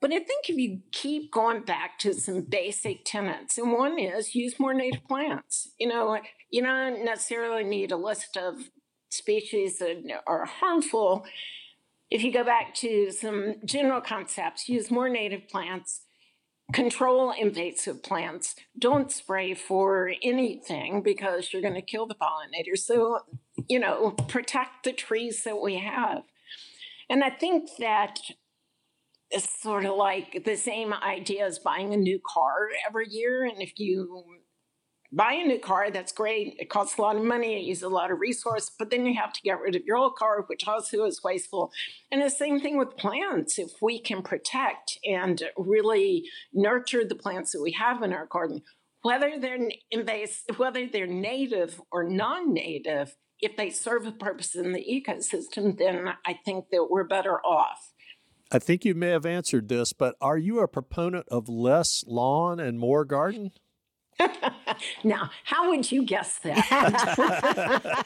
But 0.00 0.12
I 0.12 0.20
think 0.20 0.48
if 0.48 0.56
you 0.56 0.80
keep 0.92 1.32
going 1.32 1.62
back 1.62 1.98
to 2.00 2.14
some 2.14 2.42
basic 2.42 3.04
tenets, 3.04 3.58
and 3.58 3.72
one 3.72 3.98
is 3.98 4.34
use 4.34 4.60
more 4.60 4.74
native 4.74 5.04
plants. 5.08 5.70
You 5.78 5.88
know, 5.88 6.18
you 6.50 6.62
don't 6.62 7.04
necessarily 7.04 7.64
need 7.64 7.90
a 7.90 7.96
list 7.96 8.36
of 8.36 8.70
species 9.10 9.78
that 9.78 10.02
are 10.26 10.44
harmful. 10.44 11.26
If 12.10 12.22
you 12.22 12.32
go 12.32 12.44
back 12.44 12.74
to 12.76 13.10
some 13.10 13.56
general 13.64 14.00
concepts, 14.00 14.68
use 14.68 14.90
more 14.90 15.08
native 15.08 15.48
plants, 15.48 16.02
control 16.72 17.32
invasive 17.32 18.02
plants, 18.02 18.54
don't 18.78 19.10
spray 19.10 19.54
for 19.54 20.12
anything 20.22 21.02
because 21.02 21.52
you're 21.52 21.62
going 21.62 21.74
to 21.74 21.82
kill 21.82 22.06
the 22.06 22.14
pollinators. 22.14 22.78
So, 22.78 23.20
you 23.68 23.80
know, 23.80 24.12
protect 24.28 24.84
the 24.84 24.92
trees 24.92 25.42
that 25.44 25.60
we 25.60 25.78
have. 25.78 26.22
And 27.10 27.24
I 27.24 27.30
think 27.30 27.70
that 27.78 28.20
it's 29.30 29.60
sort 29.60 29.84
of 29.84 29.96
like 29.96 30.44
the 30.44 30.56
same 30.56 30.92
idea 30.92 31.44
as 31.46 31.58
buying 31.58 31.92
a 31.92 31.96
new 31.96 32.20
car 32.26 32.68
every 32.86 33.08
year. 33.08 33.44
And 33.44 33.60
if 33.60 33.78
you 33.78 34.24
buy 35.12 35.32
a 35.32 35.46
new 35.46 35.58
car, 35.58 35.90
that's 35.90 36.12
great. 36.12 36.56
It 36.58 36.70
costs 36.70 36.98
a 36.98 37.02
lot 37.02 37.16
of 37.16 37.24
money, 37.24 37.56
it 37.56 37.64
uses 37.64 37.82
a 37.82 37.88
lot 37.88 38.10
of 38.10 38.20
resource, 38.20 38.70
but 38.78 38.90
then 38.90 39.06
you 39.06 39.14
have 39.14 39.32
to 39.32 39.42
get 39.42 39.60
rid 39.60 39.74
of 39.74 39.84
your 39.84 39.96
old 39.96 40.16
car, 40.16 40.44
which 40.46 40.66
also 40.66 41.04
is 41.04 41.22
wasteful. 41.22 41.72
And 42.10 42.22
the 42.22 42.30
same 42.30 42.60
thing 42.60 42.76
with 42.76 42.96
plants. 42.96 43.58
If 43.58 43.72
we 43.80 44.00
can 44.00 44.22
protect 44.22 44.98
and 45.04 45.42
really 45.56 46.24
nurture 46.52 47.04
the 47.04 47.14
plants 47.14 47.52
that 47.52 47.62
we 47.62 47.72
have 47.72 48.02
in 48.02 48.12
our 48.12 48.26
garden, 48.26 48.62
whether 49.02 49.38
they're 49.38 49.68
invasive, 49.90 50.58
whether 50.58 50.86
they're 50.86 51.06
native 51.06 51.80
or 51.90 52.04
non-native, 52.04 53.16
if 53.40 53.56
they 53.56 53.70
serve 53.70 54.06
a 54.06 54.12
purpose 54.12 54.54
in 54.54 54.72
the 54.72 54.84
ecosystem, 54.84 55.78
then 55.78 56.08
I 56.26 56.38
think 56.44 56.66
that 56.72 56.88
we're 56.90 57.04
better 57.04 57.38
off. 57.40 57.92
I 58.50 58.58
think 58.58 58.84
you 58.84 58.94
may 58.94 59.10
have 59.10 59.26
answered 59.26 59.68
this, 59.68 59.92
but 59.92 60.16
are 60.20 60.38
you 60.38 60.60
a 60.60 60.68
proponent 60.68 61.28
of 61.28 61.48
less 61.48 62.04
lawn 62.06 62.58
and 62.60 62.78
more 62.78 63.04
garden? 63.04 63.52
now, 65.04 65.30
how 65.44 65.70
would 65.70 65.90
you 65.90 66.04
guess 66.04 66.38
that? 66.40 68.04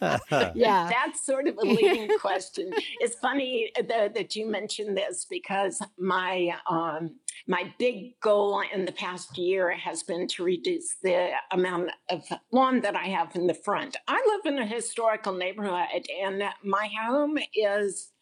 yeah. 0.54 0.90
That's 0.90 1.24
sort 1.24 1.48
of 1.48 1.56
a 1.58 1.62
leading 1.62 2.08
question. 2.18 2.72
It's 3.00 3.16
funny 3.16 3.70
that, 3.76 4.14
that 4.14 4.36
you 4.36 4.46
mentioned 4.46 4.96
this 4.96 5.26
because 5.28 5.82
my 5.98 6.56
um, 6.68 7.16
my 7.46 7.74
big 7.78 8.18
goal 8.20 8.62
in 8.72 8.84
the 8.84 8.92
past 8.92 9.36
year 9.36 9.76
has 9.76 10.02
been 10.02 10.28
to 10.28 10.44
reduce 10.44 10.96
the 11.02 11.30
amount 11.50 11.90
of 12.08 12.22
lawn 12.52 12.80
that 12.82 12.96
I 12.96 13.06
have 13.06 13.34
in 13.34 13.46
the 13.46 13.54
front. 13.54 13.96
I 14.08 14.40
live 14.44 14.52
in 14.52 14.58
a 14.60 14.66
historical 14.66 15.32
neighborhood, 15.32 16.06
and 16.22 16.42
my 16.64 16.88
home 17.02 17.38
is 17.54 18.12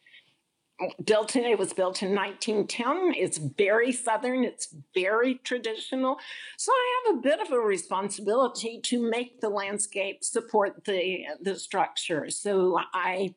built 1.04 1.34
in 1.34 1.44
it 1.44 1.58
was 1.58 1.72
built 1.72 2.02
in 2.02 2.14
1910 2.14 3.12
it's 3.16 3.38
very 3.38 3.90
southern 3.90 4.44
it's 4.44 4.74
very 4.94 5.34
traditional. 5.36 6.18
So 6.56 6.72
i 6.72 7.02
have 7.06 7.16
a 7.16 7.20
bit 7.20 7.40
of 7.40 7.50
a 7.50 7.58
responsibility 7.58 8.80
to 8.84 9.10
make 9.10 9.40
the 9.40 9.48
landscape 9.48 10.22
support 10.22 10.84
the 10.84 11.24
the 11.42 11.56
structure. 11.56 12.30
So 12.30 12.78
i 12.94 13.34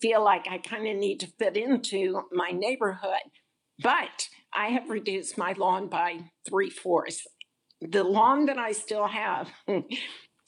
feel 0.00 0.24
like 0.24 0.46
i 0.48 0.58
kind 0.58 0.86
of 0.86 0.96
need 0.96 1.20
to 1.20 1.26
fit 1.38 1.56
into 1.56 2.22
my 2.32 2.50
neighborhood 2.50 3.28
but 3.82 4.28
i 4.54 4.68
have 4.68 4.88
reduced 4.88 5.36
my 5.36 5.52
lawn 5.52 5.88
by 5.88 6.20
three-fourths. 6.48 7.26
The 7.80 8.04
lawn 8.04 8.46
that 8.46 8.58
i 8.58 8.72
still 8.72 9.06
have 9.06 9.48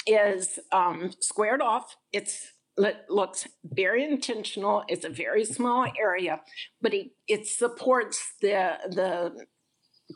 is 0.07 0.59
um, 0.73 1.13
squared 1.21 1.63
off. 1.63 1.97
It's 2.13 2.53
looks 2.77 3.47
very 3.65 4.05
intentional. 4.05 4.85
It's 4.89 5.05
a 5.05 5.11
very 5.11 5.45
small 5.45 5.87
area, 5.99 6.41
but 6.81 6.95
it, 6.95 7.09
it 7.29 7.47
supports 7.47 8.35
the 8.41 8.79
the 8.89 9.47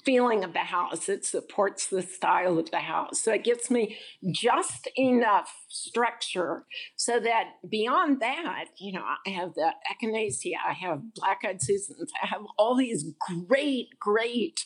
feeling 0.05 0.45
of 0.45 0.53
the 0.53 0.59
house. 0.59 1.09
It 1.09 1.25
supports 1.25 1.87
the 1.87 2.03
style 2.03 2.59
of 2.59 2.71
the 2.71 2.81
house. 2.81 3.21
So 3.21 3.33
it 3.33 3.45
gives 3.45 3.71
me 3.71 3.97
just 4.33 4.89
enough 4.97 5.53
structure 5.69 6.65
so 6.97 7.21
that 7.21 7.51
beyond 7.69 8.21
that, 8.21 8.67
you 8.79 8.93
know, 8.93 9.05
I 9.27 9.31
have 9.31 9.55
the 9.55 9.73
echinacea, 9.91 10.57
I 10.69 10.73
have 10.73 11.15
black-eyed 11.15 11.63
Susans, 11.63 12.11
I 12.23 12.27
have 12.27 12.43
all 12.59 12.77
these 12.77 13.05
great, 13.47 13.89
great 14.01 14.65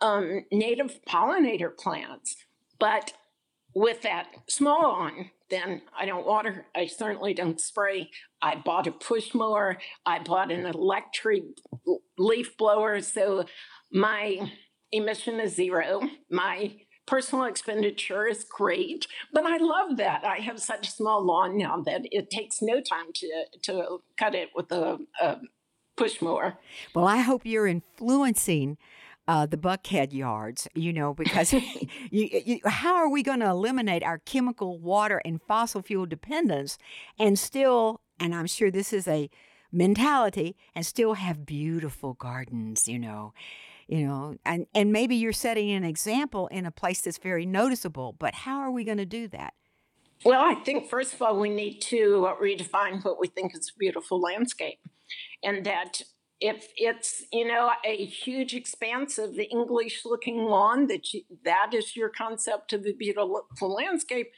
um, 0.00 0.44
native 0.52 1.00
pollinator 1.08 1.74
plants. 1.76 2.36
But 2.78 3.14
with 3.76 4.00
that 4.00 4.28
small 4.48 4.80
lawn, 4.80 5.30
then 5.50 5.82
I 5.96 6.06
don't 6.06 6.26
water. 6.26 6.64
I 6.74 6.86
certainly 6.86 7.34
don't 7.34 7.60
spray. 7.60 8.08
I 8.40 8.54
bought 8.56 8.86
a 8.86 8.90
push 8.90 9.34
mower. 9.34 9.76
I 10.06 10.18
bought 10.18 10.50
an 10.50 10.64
electric 10.64 11.42
leaf 12.16 12.56
blower. 12.56 13.02
So 13.02 13.44
my 13.92 14.50
emission 14.92 15.38
is 15.40 15.54
zero. 15.54 16.00
My 16.30 16.72
personal 17.06 17.44
expenditure 17.44 18.26
is 18.26 18.44
great, 18.44 19.06
but 19.34 19.44
I 19.44 19.58
love 19.58 19.98
that. 19.98 20.24
I 20.24 20.38
have 20.38 20.58
such 20.58 20.88
a 20.88 20.90
small 20.90 21.22
lawn 21.22 21.58
now 21.58 21.82
that 21.84 22.00
it 22.04 22.30
takes 22.30 22.62
no 22.62 22.80
time 22.80 23.12
to, 23.14 23.44
to 23.64 23.98
cut 24.18 24.34
it 24.34 24.48
with 24.54 24.72
a, 24.72 24.98
a 25.20 25.36
push 25.98 26.22
mower. 26.22 26.54
Well, 26.94 27.06
I 27.06 27.18
hope 27.18 27.42
you're 27.44 27.66
influencing 27.66 28.78
uh, 29.28 29.46
the 29.46 29.56
Buckhead 29.56 30.12
yards, 30.12 30.68
you 30.74 30.92
know, 30.92 31.14
because 31.14 31.52
you, 32.10 32.28
you, 32.44 32.60
how 32.64 32.94
are 32.94 33.08
we 33.08 33.22
going 33.22 33.40
to 33.40 33.48
eliminate 33.48 34.02
our 34.02 34.18
chemical, 34.18 34.78
water, 34.78 35.20
and 35.24 35.40
fossil 35.42 35.82
fuel 35.82 36.06
dependence 36.06 36.78
and 37.18 37.38
still, 37.38 38.00
and 38.20 38.34
I'm 38.34 38.46
sure 38.46 38.70
this 38.70 38.92
is 38.92 39.08
a 39.08 39.30
mentality, 39.72 40.56
and 40.74 40.86
still 40.86 41.14
have 41.14 41.44
beautiful 41.44 42.14
gardens, 42.14 42.88
you 42.88 42.98
know? 42.98 43.34
You 43.88 44.04
know, 44.04 44.36
and, 44.44 44.66
and 44.74 44.92
maybe 44.92 45.14
you're 45.14 45.32
setting 45.32 45.70
an 45.70 45.84
example 45.84 46.48
in 46.48 46.66
a 46.66 46.72
place 46.72 47.02
that's 47.02 47.18
very 47.18 47.46
noticeable, 47.46 48.16
but 48.18 48.34
how 48.34 48.58
are 48.58 48.70
we 48.70 48.82
going 48.82 48.98
to 48.98 49.06
do 49.06 49.28
that? 49.28 49.54
Well, 50.24 50.40
I 50.40 50.54
think 50.54 50.88
first 50.88 51.14
of 51.14 51.22
all, 51.22 51.38
we 51.38 51.50
need 51.50 51.80
to 51.82 52.28
redefine 52.42 53.04
what 53.04 53.20
we 53.20 53.28
think 53.28 53.56
is 53.56 53.72
a 53.74 53.78
beautiful 53.78 54.20
landscape. 54.20 54.80
And 55.44 55.64
that 55.66 56.02
if 56.40 56.68
it's 56.76 57.24
you 57.32 57.46
know 57.46 57.70
a 57.84 58.04
huge 58.04 58.54
expanse 58.54 59.18
of 59.18 59.34
the 59.34 59.44
english 59.44 60.04
looking 60.04 60.44
lawn 60.44 60.86
that 60.86 61.14
you, 61.14 61.22
that 61.44 61.72
is 61.72 61.96
your 61.96 62.10
concept 62.10 62.72
of 62.72 62.84
a 62.86 62.92
beautiful 62.92 63.46
landscape 63.62 64.30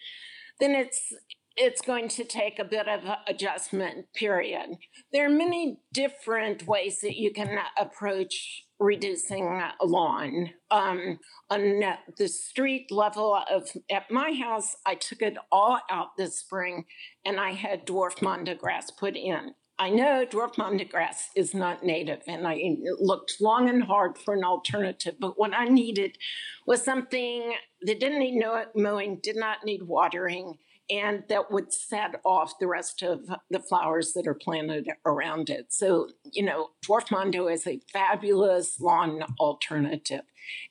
then 0.61 0.74
it's 0.74 1.12
it's 1.61 1.82
going 1.82 2.08
to 2.08 2.24
take 2.24 2.61
a 2.61 2.64
bit 2.64 2.87
of 2.87 3.00
adjustment 3.26 4.06
period. 4.14 4.76
There 5.12 5.26
are 5.26 5.28
many 5.28 5.80
different 5.92 6.68
ways 6.68 7.00
that 7.00 7.16
you 7.16 7.32
can 7.32 7.58
approach 7.76 8.64
reducing 8.78 9.61
lawn. 9.82 10.50
Um, 10.70 11.18
on 11.50 11.82
the 12.16 12.28
street 12.28 12.90
level 12.90 13.40
of 13.50 13.70
at 13.90 14.11
my 14.11 14.32
house 14.32 14.76
i 14.87 14.94
took 14.94 15.22
it 15.22 15.37
all 15.50 15.80
out 15.90 16.16
this 16.16 16.38
spring 16.38 16.84
and 17.24 17.40
i 17.40 17.52
had 17.52 17.87
dwarf 17.87 18.20
mondo 18.20 18.54
grass 18.54 18.90
put 18.90 19.16
in 19.16 19.54
I 19.80 19.90
know 19.90 20.26
dwarf 20.26 20.58
mondo 20.58 20.84
grass 20.84 21.30
is 21.36 21.54
not 21.54 21.84
native, 21.84 22.22
and 22.26 22.46
I 22.48 22.76
looked 22.98 23.40
long 23.40 23.68
and 23.68 23.84
hard 23.84 24.18
for 24.18 24.34
an 24.34 24.42
alternative. 24.42 25.14
But 25.20 25.38
what 25.38 25.54
I 25.54 25.66
needed 25.66 26.18
was 26.66 26.82
something 26.82 27.54
that 27.82 28.00
didn't 28.00 28.18
need 28.18 28.42
mowing, 28.74 29.20
did 29.22 29.36
not 29.36 29.64
need 29.64 29.84
watering, 29.84 30.58
and 30.90 31.22
that 31.28 31.52
would 31.52 31.72
set 31.72 32.20
off 32.24 32.58
the 32.58 32.66
rest 32.66 33.02
of 33.02 33.20
the 33.50 33.60
flowers 33.60 34.14
that 34.14 34.26
are 34.26 34.34
planted 34.34 34.88
around 35.06 35.48
it. 35.48 35.66
So, 35.72 36.08
you 36.32 36.42
know, 36.42 36.70
dwarf 36.84 37.12
mondo 37.12 37.46
is 37.46 37.64
a 37.66 37.80
fabulous 37.92 38.80
lawn 38.80 39.22
alternative. 39.38 40.22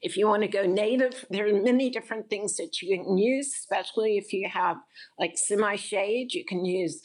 If 0.02 0.18
you 0.18 0.28
want 0.28 0.42
to 0.42 0.50
go 0.50 0.66
native, 0.66 1.24
there 1.30 1.48
are 1.48 1.62
many 1.62 1.90
different 1.90 2.30
things 2.30 2.58
that 2.58 2.82
you 2.82 2.98
can 2.98 3.18
use, 3.18 3.54
especially 3.54 4.18
if 4.18 4.34
you 4.34 4.50
have 4.52 4.78
like 5.18 5.38
semi 5.38 5.76
shade. 5.76 6.34
You 6.34 6.44
can 6.44 6.66
use 6.66 7.02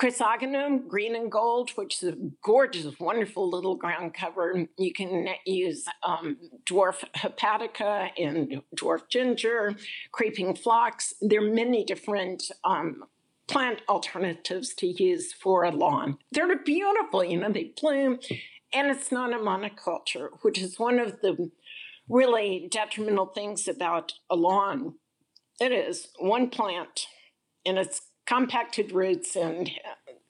Chrysogonum, 0.00 0.86
green 0.88 1.16
and 1.16 1.32
gold, 1.32 1.70
which 1.70 2.02
is 2.02 2.10
a 2.10 2.16
gorgeous, 2.42 2.98
wonderful 3.00 3.48
little 3.48 3.76
ground 3.76 4.12
cover. 4.12 4.66
You 4.76 4.92
can 4.92 5.26
use 5.46 5.86
um, 6.02 6.36
dwarf 6.66 7.02
hepatica 7.16 8.10
and 8.18 8.60
dwarf 8.76 9.08
ginger, 9.08 9.74
creeping 10.12 10.54
phlox. 10.54 11.14
There 11.22 11.42
are 11.42 11.50
many 11.50 11.82
different 11.82 12.50
um, 12.62 13.04
plant 13.48 13.80
alternatives 13.88 14.74
to 14.74 14.86
use 14.86 15.32
for 15.32 15.64
a 15.64 15.70
lawn. 15.70 16.18
They're 16.30 16.58
beautiful, 16.58 17.24
you 17.24 17.40
know, 17.40 17.50
they 17.50 17.72
bloom, 17.80 18.18
and 18.74 18.90
it's 18.90 19.10
not 19.10 19.32
a 19.32 19.38
monoculture, 19.38 20.28
which 20.42 20.58
is 20.58 20.78
one 20.78 20.98
of 20.98 21.22
the 21.22 21.50
really 22.08 22.68
detrimental 22.70 23.26
things 23.26 23.66
about 23.66 24.12
a 24.28 24.36
lawn. 24.36 24.94
It 25.58 25.72
is 25.72 26.08
one 26.18 26.50
plant, 26.50 27.06
and 27.64 27.78
it's 27.78 28.02
compacted 28.26 28.92
roots 28.92 29.36
and 29.36 29.70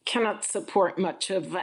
cannot 0.05 0.45
support 0.45 0.99
much 0.99 1.31
of 1.31 1.57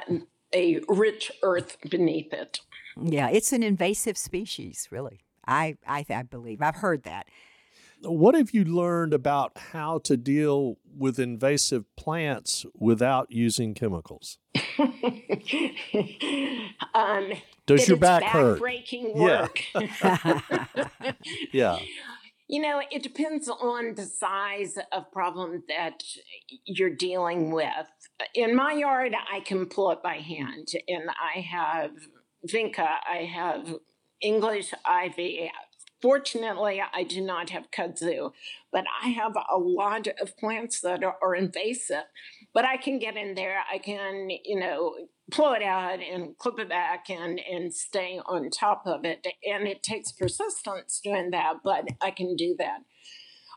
a 0.54 0.80
rich 0.88 1.32
earth 1.42 1.78
beneath 1.90 2.34
it. 2.34 2.60
Yeah, 3.02 3.30
it's 3.30 3.54
an 3.54 3.64
invasive 3.64 4.18
species, 4.18 4.88
really. 4.92 5.22
I, 5.48 5.78
I, 5.88 6.06
I 6.10 6.24
believe. 6.24 6.62
I've 6.62 6.76
heard 6.76 7.04
that. 7.04 7.28
What 8.02 8.36
have 8.36 8.52
you 8.52 8.66
learned 8.66 9.14
about 9.14 9.58
how 9.72 10.00
to 10.00 10.18
deal 10.18 10.78
with 10.96 11.20
invasive 11.20 11.86
plants 11.96 12.66
without 12.78 13.32
using 13.32 13.74
chemicals? 13.74 14.40
um, 16.94 17.32
Does 17.66 17.88
your 17.88 17.98
back 17.98 18.24
hurt? 18.24 18.60
Breaking 18.60 19.18
work. 19.18 19.62
Yeah. 19.74 20.42
yeah. 21.54 21.80
You 22.48 22.62
know, 22.62 22.82
it 22.92 23.04
depends 23.04 23.48
on 23.48 23.96
the 23.96 24.06
size 24.06 24.78
of 24.92 25.12
problem 25.12 25.64
that 25.70 26.04
you're 26.66 26.90
dealing 26.90 27.52
with. 27.52 27.88
In 28.36 28.56
my 28.56 28.74
yard, 28.74 29.16
I 29.32 29.40
can 29.40 29.66
pull 29.66 29.92
it 29.92 30.04
by 30.04 30.16
hand, 30.16 30.68
and 30.88 31.10
I 31.10 31.40
have 31.40 31.92
vinca, 32.48 32.88
I 33.10 33.24
have 33.24 33.76
English 34.22 34.74
ivy. 34.86 35.50
Fortunately, 36.02 36.84
I 36.94 37.04
do 37.04 37.22
not 37.22 37.50
have 37.52 37.72
kudzu, 37.72 38.34
but 38.74 38.84
I 39.02 39.10
have 39.10 39.38
a 39.50 39.58
lot 39.58 40.08
of 40.22 40.38
plants 40.38 40.82
that 40.82 41.02
are, 41.02 41.16
are 41.22 41.36
invasive. 41.36 42.04
But 42.54 42.66
I 42.66 42.76
can 42.76 43.00
get 43.00 43.16
in 43.16 43.36
there, 43.36 43.60
I 43.74 43.78
can, 43.78 44.30
you 44.30 44.60
know, 44.60 44.96
pull 45.34 45.54
it 45.54 45.64
out 45.64 46.00
and 46.00 46.38
clip 46.38 46.60
it 46.60 46.70
back 46.70 47.10
and 47.10 47.40
and 47.40 47.74
stay 47.74 48.20
on 48.26 48.50
top 48.50 48.84
of 48.86 49.04
it 49.04 49.26
and 49.44 49.68
it 49.68 49.82
takes 49.82 50.12
persistence 50.12 51.02
doing 51.04 51.32
that 51.32 51.56
but 51.64 51.86
i 52.02 52.12
can 52.12 52.36
do 52.36 52.56
that 52.58 52.80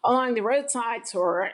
along 0.05 0.35
the 0.35 0.43
roadsides 0.43 1.15
or 1.15 1.47
uh, 1.47 1.51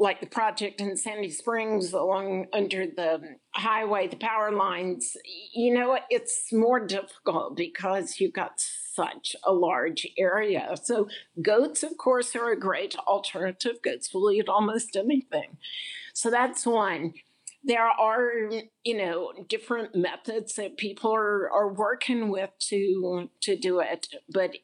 like 0.00 0.20
the 0.20 0.26
project 0.26 0.80
in 0.80 0.96
Sandy 0.96 1.30
Springs 1.30 1.92
along 1.92 2.46
under 2.52 2.86
the 2.86 3.20
highway, 3.54 4.06
the 4.06 4.16
power 4.16 4.52
lines, 4.52 5.16
you 5.52 5.74
know, 5.74 5.98
it's 6.08 6.52
more 6.52 6.78
difficult 6.86 7.56
because 7.56 8.20
you've 8.20 8.32
got 8.32 8.52
such 8.60 9.34
a 9.44 9.52
large 9.52 10.06
area. 10.16 10.76
So 10.80 11.08
goats, 11.42 11.82
of 11.82 11.96
course, 11.98 12.36
are 12.36 12.52
a 12.52 12.58
great 12.58 12.96
alternative. 13.08 13.82
Goats 13.82 14.14
will 14.14 14.30
eat 14.30 14.48
almost 14.48 14.94
anything. 14.94 15.58
So 16.14 16.30
that's 16.30 16.64
one. 16.64 17.14
There 17.64 17.86
are, 17.86 18.50
you 18.84 18.96
know, 18.96 19.32
different 19.48 19.94
methods 19.94 20.54
that 20.54 20.76
people 20.76 21.14
are, 21.14 21.50
are 21.50 21.72
working 21.72 22.28
with 22.28 22.50
to 22.68 23.30
to 23.42 23.56
do 23.56 23.80
it, 23.80 24.08
but 24.32 24.54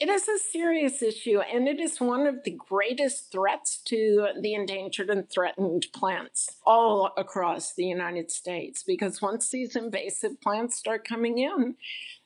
it 0.00 0.08
is 0.08 0.28
a 0.28 0.38
serious 0.38 1.02
issue, 1.02 1.40
and 1.40 1.68
it 1.68 1.78
is 1.78 2.00
one 2.00 2.26
of 2.26 2.42
the 2.44 2.58
greatest 2.68 3.30
threats 3.30 3.80
to 3.84 4.28
the 4.40 4.54
endangered 4.54 5.08
and 5.08 5.30
threatened 5.30 5.86
plants 5.94 6.56
all 6.66 7.12
across 7.16 7.74
the 7.74 7.84
United 7.84 8.30
States. 8.30 8.82
Because 8.82 9.22
once 9.22 9.50
these 9.50 9.76
invasive 9.76 10.40
plants 10.40 10.76
start 10.76 11.06
coming 11.06 11.38
in, 11.38 11.76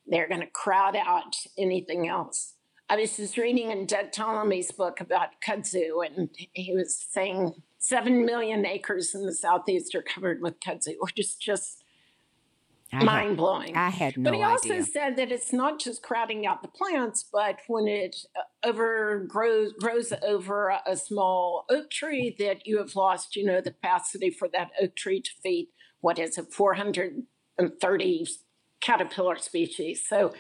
they're 0.07 0.29
going 0.29 0.41
to 0.41 0.47
crowd 0.47 0.97
out 0.97 1.37
anything 1.59 2.09
else. 2.09 2.55
I 2.88 2.97
was 2.97 3.19
just 3.19 3.37
reading 3.37 3.71
in 3.71 3.85
Doug 3.85 4.12
Tallamy's 4.12 4.73
book 4.73 5.01
about 5.01 5.43
kudzu, 5.47 6.07
and 6.07 6.31
he 6.55 6.73
was 6.75 6.99
saying 7.11 7.53
7 7.88 8.27
million 8.27 8.66
acres 8.66 9.14
in 9.14 9.24
the 9.24 9.33
southeast 9.33 9.94
are 9.94 10.03
covered 10.03 10.42
with 10.42 10.61
kudzu, 10.61 10.94
which 11.01 11.18
is 11.18 11.35
just 11.35 11.85
mind 12.92 13.38
blowing. 13.38 13.74
I 13.77 13.88
had 13.88 14.18
no 14.18 14.31
But 14.31 14.37
he 14.37 14.42
also 14.42 14.83
said 14.83 15.16
that 15.16 15.33
it's 15.33 15.55
not 15.55 15.79
just 15.79 16.03
crowding 16.03 16.46
out 16.46 16.61
the 16.61 16.68
plants, 16.68 17.24
but 17.33 17.61
when 17.66 17.88
it 17.88 18.16
overgrows 18.62 19.72
grows 19.79 20.12
over 20.22 20.68
a, 20.68 20.83
a 20.87 20.96
small 20.96 21.64
oak 21.70 21.90
tree, 21.90 22.37
that 22.38 22.66
you 22.66 22.77
have 22.77 22.94
lost, 22.94 23.37
you 23.37 23.46
know, 23.46 23.62
the 23.62 23.70
capacity 23.70 24.31
for 24.31 24.48
that 24.48 24.70
oak 24.81 24.94
tree 24.94 25.22
to 25.22 25.31
feed 25.42 25.68
what 26.01 26.18
is 26.18 26.37
a 26.37 26.42
430 26.42 28.27
caterpillar 28.81 29.37
species. 29.37 30.07
So 30.07 30.35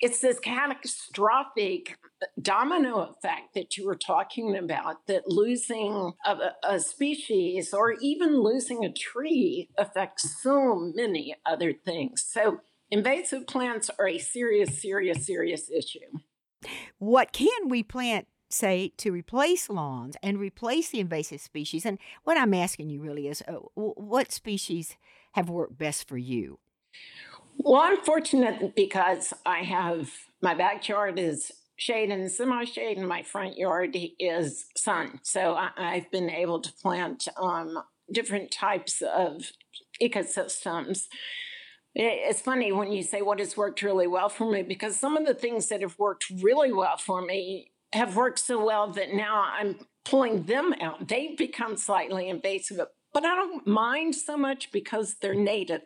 it's 0.00 0.20
this 0.20 0.38
catastrophic 0.38 1.98
domino 2.40 3.00
effect 3.00 3.54
that 3.54 3.76
you 3.76 3.86
were 3.86 3.96
talking 3.96 4.56
about 4.56 5.06
that 5.06 5.26
losing 5.26 6.12
a, 6.24 6.36
a 6.64 6.80
species 6.80 7.72
or 7.72 7.94
even 8.00 8.40
losing 8.40 8.84
a 8.84 8.92
tree 8.92 9.68
affects 9.78 10.42
so 10.42 10.74
many 10.94 11.34
other 11.44 11.72
things. 11.72 12.24
So 12.26 12.60
invasive 12.90 13.46
plants 13.46 13.90
are 13.98 14.08
a 14.08 14.18
serious, 14.18 14.80
serious, 14.80 15.26
serious 15.26 15.70
issue. 15.70 16.20
What 16.98 17.32
can 17.32 17.68
we 17.68 17.82
plant, 17.82 18.26
say, 18.50 18.92
to 18.98 19.12
replace 19.12 19.68
lawns 19.68 20.16
and 20.22 20.38
replace 20.38 20.90
the 20.90 21.00
invasive 21.00 21.40
species? 21.40 21.86
And 21.86 21.98
what 22.24 22.38
I'm 22.38 22.54
asking 22.54 22.90
you 22.90 23.00
really 23.00 23.28
is 23.28 23.42
uh, 23.46 23.54
what 23.74 24.32
species 24.32 24.96
have 25.32 25.48
worked 25.48 25.78
best 25.78 26.08
for 26.08 26.16
you? 26.16 26.58
Well, 27.58 27.80
I'm 27.80 28.02
fortunate 28.04 28.74
because 28.74 29.32
I 29.44 29.60
have 29.60 30.10
my 30.42 30.54
backyard 30.54 31.18
is 31.18 31.52
shade 31.76 32.10
and 32.10 32.30
semi 32.30 32.64
shade, 32.64 32.98
and 32.98 33.08
my 33.08 33.22
front 33.22 33.56
yard 33.56 33.96
is 34.18 34.66
sun. 34.76 35.20
So 35.22 35.54
I, 35.54 35.70
I've 35.76 36.10
been 36.10 36.30
able 36.30 36.60
to 36.60 36.72
plant 36.72 37.28
um, 37.36 37.82
different 38.12 38.50
types 38.50 39.02
of 39.02 39.50
ecosystems. 40.02 41.04
It's 41.94 42.42
funny 42.42 42.72
when 42.72 42.92
you 42.92 43.02
say 43.02 43.22
what 43.22 43.38
has 43.38 43.56
worked 43.56 43.82
really 43.82 44.06
well 44.06 44.28
for 44.28 44.50
me 44.50 44.62
because 44.62 44.98
some 44.98 45.16
of 45.16 45.26
the 45.26 45.34
things 45.34 45.68
that 45.68 45.80
have 45.80 45.98
worked 45.98 46.26
really 46.42 46.72
well 46.72 46.98
for 46.98 47.22
me 47.22 47.72
have 47.94 48.16
worked 48.16 48.38
so 48.38 48.62
well 48.64 48.90
that 48.92 49.14
now 49.14 49.44
I'm 49.58 49.78
pulling 50.04 50.42
them 50.44 50.74
out. 50.80 51.08
They've 51.08 51.36
become 51.36 51.76
slightly 51.78 52.28
invasive, 52.28 52.80
but 53.14 53.24
I 53.24 53.34
don't 53.34 53.66
mind 53.66 54.14
so 54.14 54.36
much 54.36 54.70
because 54.72 55.16
they're 55.22 55.34
native 55.34 55.82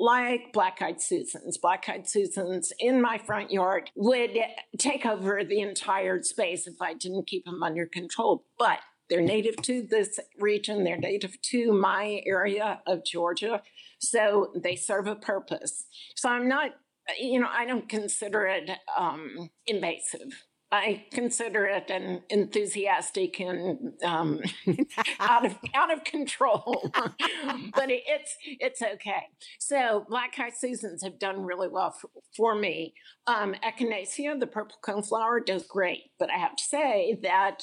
like 0.00 0.52
black 0.52 0.80
eyed 0.80 1.00
Susans. 1.00 1.58
Black 1.58 1.88
eyed 1.88 2.08
Susans 2.08 2.72
in 2.80 3.00
my 3.02 3.18
front 3.18 3.52
yard 3.52 3.90
would 3.94 4.36
take 4.78 5.04
over 5.04 5.44
the 5.44 5.60
entire 5.60 6.22
space 6.22 6.66
if 6.66 6.80
I 6.80 6.94
didn't 6.94 7.28
keep 7.28 7.44
them 7.44 7.62
under 7.62 7.86
control. 7.86 8.46
But 8.58 8.78
they're 9.10 9.20
native 9.20 9.56
to 9.62 9.82
this 9.82 10.18
region, 10.38 10.84
they're 10.84 10.96
native 10.96 11.40
to 11.42 11.72
my 11.72 12.22
area 12.24 12.80
of 12.86 13.04
Georgia, 13.04 13.60
so 13.98 14.52
they 14.54 14.76
serve 14.76 15.06
a 15.06 15.16
purpose. 15.16 15.84
So 16.14 16.30
I'm 16.30 16.48
not, 16.48 16.70
you 17.18 17.40
know, 17.40 17.48
I 17.50 17.66
don't 17.66 17.88
consider 17.88 18.46
it 18.46 18.70
um, 18.96 19.50
invasive. 19.66 20.44
I 20.72 21.04
consider 21.10 21.66
it 21.66 21.90
an 21.90 22.22
enthusiastic 22.28 23.40
and 23.40 23.92
um, 24.04 24.40
out 25.20 25.44
of 25.44 25.58
out 25.74 25.92
of 25.92 26.04
control, 26.04 26.90
but 27.74 27.90
it, 27.90 28.02
it's 28.06 28.36
it's 28.44 28.80
okay. 28.80 29.26
So 29.58 30.06
black 30.08 30.38
eye 30.38 30.50
Susans 30.50 31.02
have 31.02 31.18
done 31.18 31.42
really 31.42 31.68
well 31.68 31.90
for, 31.90 32.10
for 32.36 32.54
me. 32.54 32.94
Um, 33.26 33.54
Echinacea, 33.64 34.38
the 34.38 34.46
purple 34.46 34.76
coneflower, 34.82 35.44
does 35.44 35.64
great, 35.64 36.12
but 36.18 36.30
I 36.30 36.38
have 36.38 36.54
to 36.54 36.64
say 36.64 37.18
that 37.22 37.62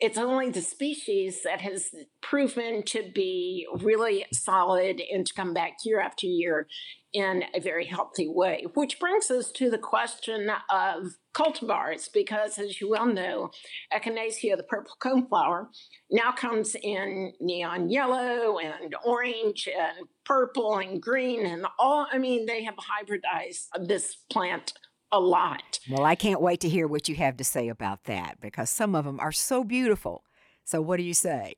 it's 0.00 0.18
only 0.18 0.50
the 0.50 0.62
species 0.62 1.42
that 1.44 1.60
has 1.60 1.90
proven 2.22 2.82
to 2.84 3.10
be 3.14 3.66
really 3.80 4.24
solid 4.32 5.02
and 5.12 5.26
to 5.26 5.34
come 5.34 5.52
back 5.52 5.76
year 5.84 6.00
after 6.00 6.26
year 6.26 6.66
in 7.12 7.44
a 7.54 7.60
very 7.60 7.84
healthy 7.84 8.28
way. 8.28 8.64
Which 8.74 8.98
brings 8.98 9.30
us 9.30 9.50
to 9.52 9.68
the 9.68 9.78
question 9.78 10.50
of 10.70 11.16
cultivars, 11.34 12.08
because 12.12 12.58
as 12.58 12.80
you 12.80 12.88
well 12.88 13.06
know, 13.06 13.50
Echinacea, 13.92 14.56
the 14.56 14.62
purple 14.62 14.94
coneflower, 15.00 15.66
now 16.10 16.32
comes 16.32 16.74
in 16.82 17.32
neon 17.40 17.90
yellow 17.90 18.58
and 18.58 18.94
orange 19.04 19.68
and 19.68 20.06
purple 20.24 20.78
and 20.78 21.02
green 21.02 21.44
and 21.44 21.66
all. 21.78 22.06
I 22.10 22.18
mean, 22.18 22.46
they 22.46 22.64
have 22.64 22.76
hybridized 22.76 23.86
this 23.86 24.16
plant 24.30 24.72
a 25.12 25.20
lot. 25.20 25.80
Well, 25.88 26.04
I 26.04 26.14
can't 26.14 26.40
wait 26.40 26.60
to 26.60 26.68
hear 26.68 26.86
what 26.86 27.08
you 27.08 27.14
have 27.16 27.36
to 27.38 27.44
say 27.44 27.68
about 27.68 28.04
that 28.04 28.40
because 28.40 28.70
some 28.70 28.94
of 28.94 29.04
them 29.04 29.20
are 29.20 29.32
so 29.32 29.64
beautiful. 29.64 30.24
So, 30.64 30.80
what 30.80 30.98
do 30.98 31.02
you 31.02 31.14
say? 31.14 31.54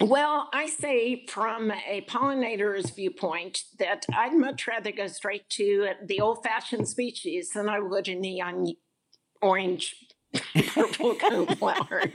Well, 0.00 0.48
I 0.52 0.66
say 0.66 1.26
from 1.26 1.70
a 1.70 2.00
pollinator's 2.02 2.90
viewpoint 2.90 3.62
that 3.78 4.04
I'd 4.12 4.34
much 4.34 4.66
rather 4.66 4.90
go 4.90 5.06
straight 5.06 5.48
to 5.50 5.90
the 6.04 6.20
old 6.20 6.42
fashioned 6.42 6.88
species 6.88 7.50
than 7.50 7.68
I 7.68 7.78
would 7.78 8.08
a 8.08 8.14
neon 8.14 8.74
orange 9.40 9.94
purple 10.68 11.14
coneflower. 11.14 12.10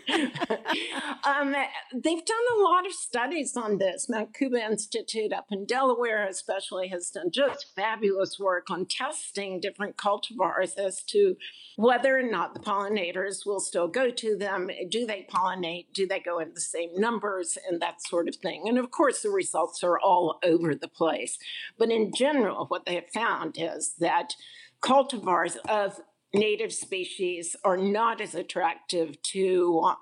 um, 1.23 1.55
they've 1.93 2.25
done 2.25 2.45
a 2.57 2.61
lot 2.61 2.85
of 2.85 2.93
studies 2.93 3.55
on 3.55 3.77
this. 3.77 4.07
Mount 4.09 4.33
Cuba 4.33 4.63
Institute 4.63 5.31
up 5.31 5.47
in 5.51 5.65
Delaware, 5.65 6.27
especially, 6.27 6.87
has 6.87 7.11
done 7.11 7.31
just 7.31 7.67
fabulous 7.75 8.39
work 8.39 8.69
on 8.69 8.85
testing 8.85 9.59
different 9.59 9.97
cultivars 9.97 10.77
as 10.77 11.03
to 11.03 11.35
whether 11.75 12.17
or 12.17 12.23
not 12.23 12.53
the 12.53 12.59
pollinators 12.59 13.45
will 13.45 13.59
still 13.59 13.87
go 13.87 14.09
to 14.09 14.35
them. 14.35 14.69
Do 14.89 15.05
they 15.05 15.27
pollinate? 15.31 15.87
Do 15.93 16.07
they 16.07 16.19
go 16.19 16.39
in 16.39 16.53
the 16.53 16.61
same 16.61 16.89
numbers? 16.95 17.57
And 17.69 17.79
that 17.81 18.01
sort 18.01 18.27
of 18.27 18.35
thing. 18.35 18.67
And 18.67 18.79
of 18.79 18.89
course, 18.89 19.21
the 19.21 19.29
results 19.29 19.83
are 19.83 19.99
all 19.99 20.39
over 20.43 20.73
the 20.73 20.87
place. 20.87 21.37
But 21.77 21.91
in 21.91 22.11
general, 22.15 22.65
what 22.65 22.85
they 22.85 22.95
have 22.95 23.09
found 23.13 23.57
is 23.59 23.93
that 23.99 24.33
cultivars 24.81 25.57
of 25.67 25.99
native 26.33 26.73
species 26.73 27.55
are 27.63 27.77
not 27.77 28.21
as 28.21 28.35
attractive 28.35 29.21
to 29.23 29.93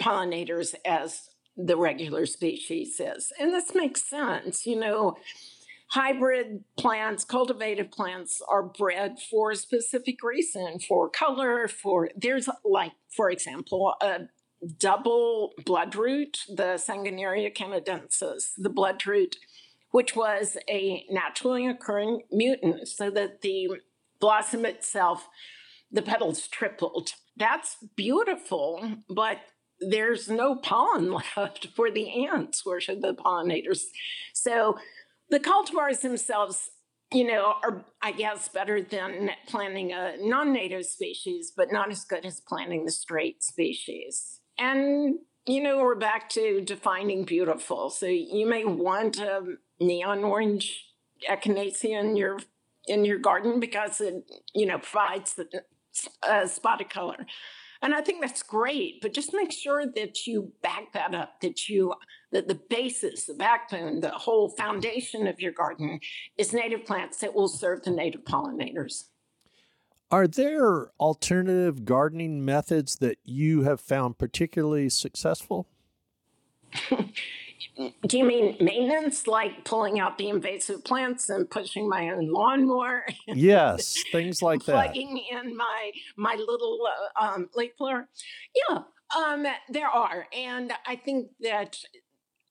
pollinators 0.00 0.74
as 0.84 1.28
the 1.56 1.76
regular 1.76 2.26
species 2.26 3.00
is. 3.00 3.32
And 3.38 3.52
this 3.52 3.74
makes 3.74 4.02
sense. 4.02 4.66
You 4.66 4.80
know, 4.80 5.16
hybrid 5.88 6.64
plants, 6.76 7.24
cultivated 7.24 7.92
plants 7.92 8.42
are 8.48 8.62
bred 8.62 9.18
for 9.30 9.52
a 9.52 9.56
specific 9.56 10.22
reason 10.22 10.78
for 10.80 11.08
color, 11.08 11.68
for 11.68 12.10
there's 12.16 12.48
like, 12.64 12.92
for 13.14 13.30
example, 13.30 13.94
a 14.00 14.22
double 14.78 15.52
bloodroot, 15.60 16.38
the 16.48 16.74
Sanguinaria 16.76 17.54
canadensis, 17.54 18.52
the 18.56 18.70
bloodroot, 18.70 19.36
which 19.90 20.16
was 20.16 20.56
a 20.68 21.04
naturally 21.10 21.68
occurring 21.68 22.22
mutant, 22.32 22.88
so 22.88 23.10
that 23.10 23.42
the 23.42 23.68
blossom 24.18 24.64
itself 24.64 25.28
the 25.94 26.02
petals 26.02 26.48
tripled. 26.48 27.12
That's 27.36 27.76
beautiful, 27.96 28.96
but 29.08 29.38
there's 29.80 30.28
no 30.28 30.56
pollen 30.56 31.12
left 31.36 31.68
for 31.74 31.90
the 31.90 32.26
ants, 32.26 32.62
or 32.66 32.80
should 32.80 33.00
the 33.00 33.14
pollinators. 33.14 33.82
So 34.34 34.76
the 35.30 35.40
cultivars 35.40 36.00
themselves, 36.00 36.70
you 37.12 37.26
know, 37.26 37.54
are, 37.62 37.84
I 38.02 38.12
guess, 38.12 38.48
better 38.48 38.82
than 38.82 39.30
planting 39.46 39.92
a 39.92 40.16
non 40.18 40.52
native 40.52 40.84
species, 40.84 41.52
but 41.56 41.72
not 41.72 41.90
as 41.90 42.04
good 42.04 42.26
as 42.26 42.40
planting 42.40 42.84
the 42.84 42.92
straight 42.92 43.42
species. 43.42 44.40
And, 44.58 45.18
you 45.46 45.62
know, 45.62 45.78
we're 45.78 45.94
back 45.94 46.28
to 46.30 46.60
defining 46.60 47.24
beautiful. 47.24 47.90
So 47.90 48.06
you 48.06 48.48
may 48.48 48.64
want 48.64 49.18
a 49.18 49.42
neon 49.80 50.24
orange 50.24 50.86
echinacea 51.28 52.00
in 52.00 52.16
your 52.16 52.38
in 52.86 53.04
your 53.04 53.18
garden 53.18 53.60
because 53.60 54.00
it 54.00 54.30
you 54.54 54.66
know 54.66 54.78
provides 54.78 55.34
the 55.34 55.46
uh, 56.22 56.46
of 56.80 56.88
color 56.88 57.26
And 57.82 57.94
I 57.94 58.00
think 58.00 58.20
that's 58.20 58.42
great, 58.42 59.00
but 59.02 59.12
just 59.12 59.34
make 59.34 59.52
sure 59.52 59.84
that 59.86 60.26
you 60.26 60.52
back 60.62 60.92
that 60.92 61.14
up, 61.14 61.40
that 61.42 61.68
you 61.68 61.94
that 62.32 62.48
the 62.48 62.60
basis, 62.68 63.26
the 63.26 63.34
backbone, 63.34 64.00
the 64.00 64.10
whole 64.10 64.48
foundation 64.48 65.26
of 65.26 65.40
your 65.40 65.52
garden 65.52 66.00
is 66.36 66.52
native 66.52 66.84
plants 66.84 67.18
that 67.18 67.34
will 67.34 67.48
serve 67.48 67.82
the 67.82 67.90
native 67.90 68.24
pollinators. 68.24 69.04
Are 70.10 70.26
there 70.26 70.90
alternative 71.00 71.84
gardening 71.84 72.44
methods 72.44 72.96
that 72.96 73.18
you 73.24 73.62
have 73.62 73.80
found 73.80 74.18
particularly 74.18 74.88
successful? 74.88 75.68
Do 77.76 78.18
you 78.18 78.24
mean 78.24 78.56
maintenance, 78.60 79.26
like 79.26 79.64
pulling 79.64 80.00
out 80.00 80.18
the 80.18 80.28
invasive 80.28 80.84
plants 80.84 81.28
and 81.30 81.48
pushing 81.48 81.88
my 81.88 82.10
own 82.10 82.28
lawnmower? 82.30 83.06
Yes, 83.26 84.02
things 84.12 84.42
like 84.42 84.64
that. 84.66 84.72
Plugging 84.72 85.22
in 85.30 85.56
my 85.56 85.92
my 86.16 86.34
little 86.34 86.78
uh, 87.20 87.24
um, 87.24 87.50
leaf 87.54 87.72
blower. 87.78 88.08
Yeah, 88.68 88.80
um, 89.16 89.46
there 89.68 89.88
are, 89.88 90.26
and 90.36 90.72
I 90.86 90.96
think 90.96 91.28
that 91.40 91.78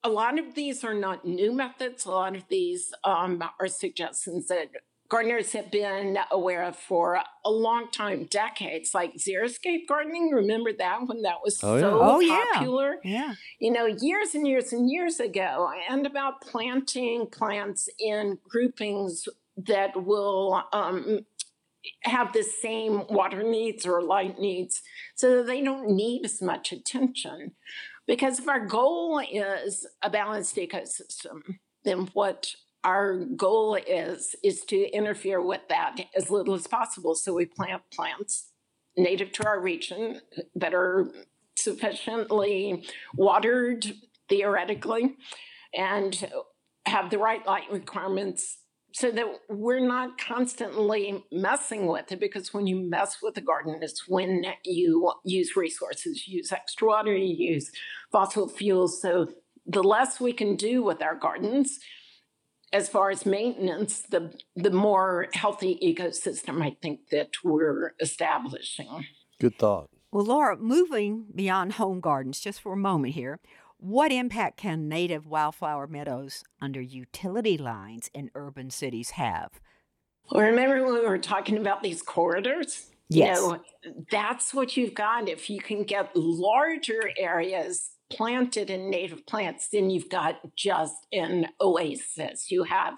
a 0.02 0.08
lot 0.08 0.38
of 0.38 0.54
these 0.54 0.84
are 0.84 0.94
not 0.94 1.24
new 1.24 1.52
methods. 1.52 2.04
A 2.04 2.10
lot 2.10 2.36
of 2.36 2.44
these 2.48 2.92
um, 3.04 3.42
are 3.58 3.68
suggestions 3.68 4.48
that 4.48 4.68
gardeners 5.14 5.52
have 5.52 5.70
been 5.70 6.18
aware 6.32 6.64
of 6.64 6.74
for 6.74 7.20
a 7.44 7.50
long 7.50 7.88
time, 7.92 8.24
decades, 8.24 8.92
like 8.94 9.14
xeriscape 9.14 9.86
gardening. 9.88 10.30
Remember 10.30 10.72
that 10.72 11.06
when 11.06 11.22
that 11.22 11.36
was 11.44 11.62
Oh, 11.62 11.76
yeah. 11.76 11.80
so 11.82 12.00
Oh, 12.02 12.18
yeah. 12.18 12.44
popular? 12.54 12.96
Yeah. 13.04 13.34
You 13.60 13.70
know, 13.70 13.86
years 13.86 14.34
and 14.34 14.44
years 14.44 14.72
and 14.72 14.90
years 14.90 15.20
ago, 15.20 15.70
and 15.88 16.04
about 16.04 16.40
planting 16.40 17.28
plants 17.30 17.88
in 18.00 18.38
groupings 18.48 19.28
that 19.56 19.90
will 20.04 20.64
um, 20.72 21.20
have 22.02 22.32
the 22.32 22.42
same 22.42 23.06
water 23.08 23.44
needs 23.44 23.86
or 23.86 24.02
light 24.02 24.40
needs 24.40 24.82
so 25.14 25.36
that 25.36 25.46
they 25.46 25.62
don't 25.62 25.90
need 25.90 26.24
as 26.24 26.42
much 26.42 26.72
attention. 26.72 27.52
Because 28.08 28.40
if 28.40 28.48
our 28.48 28.66
goal 28.66 29.20
is 29.20 29.86
a 30.02 30.10
balanced 30.10 30.56
ecosystem, 30.56 31.40
then 31.84 32.08
what 32.14 32.52
our 32.84 33.16
goal 33.16 33.76
is 33.76 34.36
is 34.42 34.64
to 34.66 34.88
interfere 34.94 35.40
with 35.40 35.62
that 35.68 35.96
as 36.14 36.30
little 36.30 36.54
as 36.54 36.66
possible. 36.66 37.14
So 37.14 37.34
we 37.34 37.46
plant 37.46 37.82
plants 37.92 38.50
native 38.96 39.32
to 39.32 39.46
our 39.46 39.60
region 39.60 40.20
that 40.54 40.74
are 40.74 41.10
sufficiently 41.56 42.84
watered 43.16 43.86
theoretically 44.28 45.16
and 45.72 46.30
have 46.86 47.10
the 47.10 47.18
right 47.18 47.44
light 47.46 47.70
requirements 47.72 48.58
so 48.92 49.10
that 49.10 49.26
we're 49.48 49.84
not 49.84 50.18
constantly 50.18 51.24
messing 51.32 51.86
with 51.86 52.12
it 52.12 52.20
because 52.20 52.54
when 52.54 52.66
you 52.66 52.76
mess 52.76 53.18
with 53.22 53.34
the 53.34 53.40
garden 53.40 53.78
it's 53.82 54.08
when 54.08 54.44
you 54.64 55.12
use 55.24 55.56
resources 55.56 56.26
you 56.26 56.38
use 56.38 56.52
extra 56.52 56.86
water 56.86 57.14
you 57.14 57.52
use 57.52 57.70
fossil 58.12 58.48
fuels 58.48 59.00
so 59.00 59.28
the 59.66 59.82
less 59.82 60.20
we 60.20 60.32
can 60.32 60.54
do 60.56 60.82
with 60.82 61.02
our 61.02 61.14
gardens 61.14 61.80
as 62.74 62.90
far 62.90 63.08
as 63.10 63.24
maintenance 63.24 64.02
the 64.10 64.34
the 64.54 64.70
more 64.70 65.28
healthy 65.32 65.78
ecosystem 65.82 66.62
i 66.62 66.76
think 66.82 67.08
that 67.10 67.30
we're 67.42 67.94
establishing 68.00 69.06
Good 69.40 69.58
thought. 69.58 69.90
Well, 70.12 70.24
Laura, 70.24 70.56
moving 70.56 71.26
beyond 71.34 71.72
home 71.72 72.00
gardens 72.00 72.40
just 72.40 72.60
for 72.60 72.72
a 72.72 72.76
moment 72.76 73.14
here, 73.14 73.40
what 73.78 74.12
impact 74.12 74.56
can 74.56 74.88
native 74.88 75.26
wildflower 75.26 75.86
meadows 75.86 76.44
under 76.60 76.80
utility 76.80 77.58
lines 77.58 78.10
in 78.14 78.30
urban 78.34 78.70
cities 78.70 79.10
have? 79.10 79.60
Well, 80.30 80.44
remember 80.44 80.84
when 80.84 80.94
we 80.94 81.06
were 81.06 81.18
talking 81.18 81.58
about 81.58 81.82
these 81.82 82.00
corridors? 82.00 82.90
Yes. 83.08 83.38
You 83.38 83.48
know, 83.48 84.04
that's 84.10 84.54
what 84.54 84.76
you've 84.76 84.94
got. 84.94 85.28
If 85.28 85.50
you 85.50 85.60
can 85.60 85.82
get 85.82 86.14
larger 86.14 87.10
areas 87.18 87.90
planted 88.10 88.70
in 88.70 88.90
native 88.90 89.26
plants, 89.26 89.68
then 89.72 89.90
you've 89.90 90.08
got 90.08 90.36
just 90.56 91.06
an 91.12 91.48
oasis. 91.60 92.50
You 92.50 92.64
have 92.64 92.94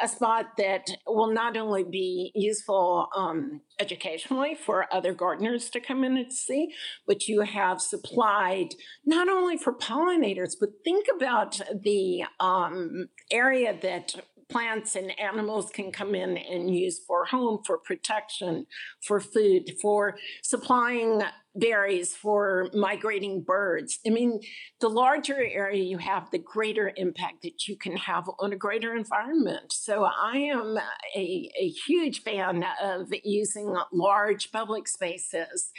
a 0.00 0.08
spot 0.08 0.56
that 0.58 0.88
will 1.06 1.32
not 1.32 1.56
only 1.56 1.84
be 1.84 2.32
useful 2.34 3.08
um, 3.14 3.60
educationally 3.78 4.54
for 4.54 4.92
other 4.92 5.12
gardeners 5.12 5.70
to 5.70 5.80
come 5.80 6.04
in 6.04 6.16
and 6.16 6.32
see, 6.32 6.72
but 7.06 7.28
you 7.28 7.42
have 7.42 7.80
supplied 7.80 8.74
not 9.04 9.28
only 9.28 9.56
for 9.56 9.72
pollinators, 9.72 10.54
but 10.58 10.70
think 10.84 11.06
about 11.14 11.60
the 11.82 12.24
um, 12.40 13.08
area 13.30 13.76
that 13.82 14.14
plants 14.48 14.94
and 14.94 15.18
animals 15.18 15.70
can 15.70 15.90
come 15.90 16.14
in 16.14 16.36
and 16.36 16.74
use 16.74 17.00
for 17.06 17.24
home, 17.24 17.60
for 17.66 17.78
protection, 17.78 18.66
for 19.02 19.20
food, 19.20 19.72
for 19.82 20.16
supplying 20.42 21.22
berries, 21.58 22.14
for 22.14 22.68
migrating 22.72 23.42
birds. 23.42 23.98
I 24.06 24.10
mean, 24.10 24.40
the 24.80 24.88
larger 24.88 25.36
area 25.36 25.82
you 25.82 25.98
have, 25.98 26.30
the 26.30 26.38
greater 26.38 26.92
impact 26.96 27.42
that 27.42 27.66
you 27.66 27.76
can 27.76 27.96
have 27.96 28.28
on 28.38 28.52
a 28.52 28.56
greater 28.56 28.94
environment. 28.94 29.72
So 29.72 30.04
I 30.04 30.36
am 30.38 30.76
a, 31.16 31.50
a 31.58 31.68
huge 31.86 32.22
fan 32.22 32.64
of 32.82 33.08
using 33.24 33.76
large 33.92 34.52
public 34.52 34.88
spaces 34.88 35.70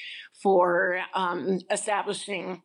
for 0.41 0.99
um, 1.13 1.59
establishing 1.71 2.63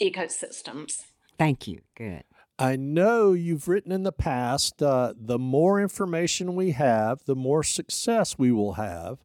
ecosystems. 0.00 1.02
Thank 1.38 1.66
you. 1.66 1.80
Good. 1.96 2.24
I 2.58 2.74
know 2.74 3.34
you've 3.34 3.68
written 3.68 3.92
in 3.92 4.02
the 4.02 4.12
past 4.12 4.82
uh, 4.82 5.14
the 5.16 5.38
more 5.38 5.80
information 5.80 6.56
we 6.56 6.72
have, 6.72 7.24
the 7.24 7.36
more 7.36 7.62
success 7.62 8.36
we 8.36 8.50
will 8.50 8.72
have. 8.72 9.18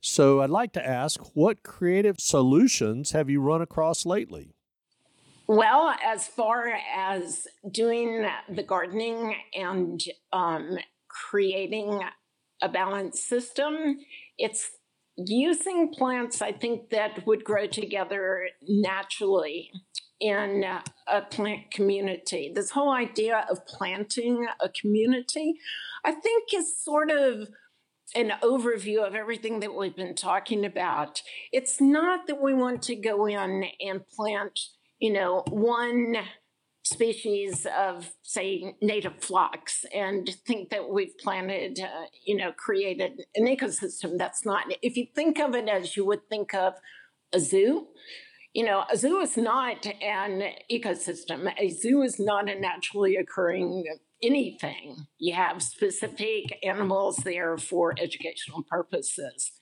So 0.00 0.40
I'd 0.40 0.50
like 0.50 0.72
to 0.74 0.86
ask 0.86 1.20
what 1.34 1.62
creative 1.62 2.20
solutions 2.20 3.10
have 3.12 3.28
you 3.28 3.40
run 3.40 3.62
across 3.62 4.06
lately? 4.06 4.54
Well, 5.46 5.94
as 6.04 6.26
far 6.26 6.68
as 6.94 7.48
doing 7.70 8.26
the 8.54 8.62
gardening 8.62 9.34
and 9.54 10.00
um, 10.32 10.78
creating 11.08 12.02
a 12.62 12.68
balanced 12.68 13.26
system, 13.26 13.98
it's 14.36 14.70
using 15.16 15.92
plants, 15.92 16.42
I 16.42 16.52
think, 16.52 16.90
that 16.90 17.26
would 17.26 17.44
grow 17.44 17.66
together 17.66 18.48
naturally 18.68 19.70
in 20.20 20.64
a 21.06 21.22
plant 21.22 21.70
community. 21.70 22.52
This 22.54 22.70
whole 22.70 22.90
idea 22.90 23.46
of 23.50 23.66
planting 23.66 24.46
a 24.60 24.68
community, 24.68 25.54
I 26.04 26.12
think, 26.12 26.52
is 26.54 26.78
sort 26.78 27.10
of 27.10 27.48
an 28.14 28.32
overview 28.42 29.06
of 29.06 29.14
everything 29.14 29.60
that 29.60 29.74
we've 29.74 29.96
been 29.96 30.14
talking 30.14 30.64
about. 30.64 31.22
It's 31.52 31.80
not 31.80 32.26
that 32.26 32.40
we 32.40 32.54
want 32.54 32.82
to 32.84 32.96
go 32.96 33.26
in 33.26 33.64
and 33.80 34.06
plant, 34.06 34.58
you 34.98 35.12
know, 35.12 35.44
one 35.48 36.16
species 36.84 37.66
of, 37.76 38.12
say, 38.22 38.74
native 38.80 39.22
phlox 39.22 39.84
and 39.94 40.28
think 40.46 40.70
that 40.70 40.88
we've 40.88 41.16
planted, 41.18 41.78
uh, 41.80 42.06
you 42.24 42.36
know, 42.36 42.52
created 42.52 43.24
an 43.34 43.46
ecosystem. 43.46 44.16
That's 44.16 44.46
not, 44.46 44.64
if 44.80 44.96
you 44.96 45.06
think 45.14 45.38
of 45.38 45.54
it 45.54 45.68
as 45.68 45.96
you 45.96 46.06
would 46.06 46.28
think 46.28 46.54
of 46.54 46.74
a 47.32 47.40
zoo, 47.40 47.88
you 48.54 48.64
know, 48.64 48.84
a 48.90 48.96
zoo 48.96 49.20
is 49.20 49.36
not 49.36 49.86
an 50.02 50.42
ecosystem. 50.72 51.52
A 51.58 51.68
zoo 51.68 52.02
is 52.02 52.18
not 52.18 52.48
a 52.48 52.58
naturally 52.58 53.16
occurring 53.16 53.84
anything. 54.22 55.06
You 55.18 55.34
have 55.34 55.62
specific 55.62 56.58
animals 56.62 57.16
there 57.18 57.56
for 57.56 57.94
educational 57.98 58.62
purposes. 58.68 59.52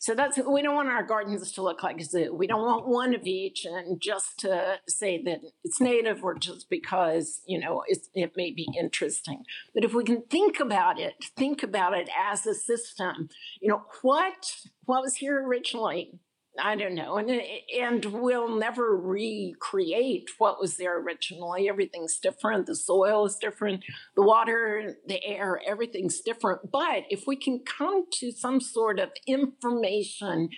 So 0.00 0.14
that's 0.14 0.38
we 0.38 0.62
don't 0.62 0.74
want 0.74 0.88
our 0.88 1.02
gardens 1.02 1.50
to 1.52 1.62
look 1.62 1.82
like 1.82 2.00
a 2.00 2.04
zoo. 2.04 2.34
We 2.34 2.46
don't 2.46 2.62
want 2.62 2.86
one 2.86 3.14
of 3.14 3.26
each, 3.26 3.64
and 3.64 4.00
just 4.00 4.38
to 4.40 4.76
say 4.88 5.20
that 5.24 5.40
it's 5.64 5.80
native 5.80 6.22
or 6.22 6.34
just 6.34 6.70
because 6.70 7.40
you 7.46 7.58
know 7.58 7.82
it 8.14 8.32
may 8.36 8.52
be 8.52 8.68
interesting. 8.78 9.42
But 9.74 9.84
if 9.84 9.94
we 9.94 10.04
can 10.04 10.22
think 10.22 10.60
about 10.60 11.00
it, 11.00 11.14
think 11.36 11.62
about 11.62 11.94
it 11.94 12.08
as 12.16 12.46
a 12.46 12.54
system. 12.54 13.28
You 13.60 13.68
know 13.68 13.82
what 14.02 14.52
what 14.84 15.02
was 15.02 15.16
here 15.16 15.44
originally 15.44 16.20
I 16.60 16.76
don't 16.76 16.94
know, 16.94 17.16
and 17.16 17.30
and 17.78 18.04
we'll 18.06 18.48
never 18.48 18.96
recreate 18.96 20.30
what 20.38 20.60
was 20.60 20.76
there 20.76 21.00
originally. 21.00 21.68
Everything's 21.68 22.18
different. 22.18 22.66
The 22.66 22.74
soil 22.74 23.26
is 23.26 23.36
different. 23.36 23.84
The 24.16 24.22
water, 24.22 24.96
the 25.06 25.24
air, 25.24 25.60
everything's 25.66 26.20
different. 26.20 26.70
But 26.70 27.04
if 27.10 27.26
we 27.26 27.36
can 27.36 27.60
come 27.60 28.04
to 28.14 28.32
some 28.32 28.60
sort 28.60 28.98
of 28.98 29.10
information 29.26 30.48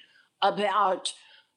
about 0.43 1.13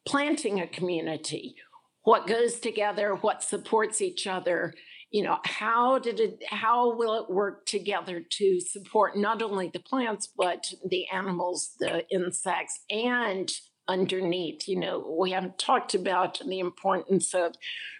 planting 0.05 0.59
a 0.59 0.67
community, 0.67 1.55
what 2.03 2.27
goes 2.27 2.59
together, 2.59 3.15
what 3.15 3.43
supports 3.43 4.01
each 4.01 4.27
other, 4.27 4.73
you 5.09 5.23
know, 5.23 5.37
how 5.45 5.99
did 5.99 6.19
it? 6.19 6.43
How 6.49 6.95
will 6.95 7.13
it 7.21 7.29
work 7.29 7.65
together 7.65 8.21
to 8.37 8.59
support 8.59 9.15
not 9.15 9.41
only 9.41 9.69
the 9.71 9.79
plants 9.79 10.27
but 10.35 10.73
the 10.83 11.07
animals, 11.09 11.75
the 11.79 12.03
insects, 12.11 12.81
and 12.89 13.51
underneath. 13.87 14.67
You 14.67 14.79
know, 14.79 15.15
we 15.19 15.31
haven't 15.31 15.57
talked 15.57 15.93
about 15.93 16.39
the 16.45 16.59
importance 16.59 17.33
of 17.33 17.55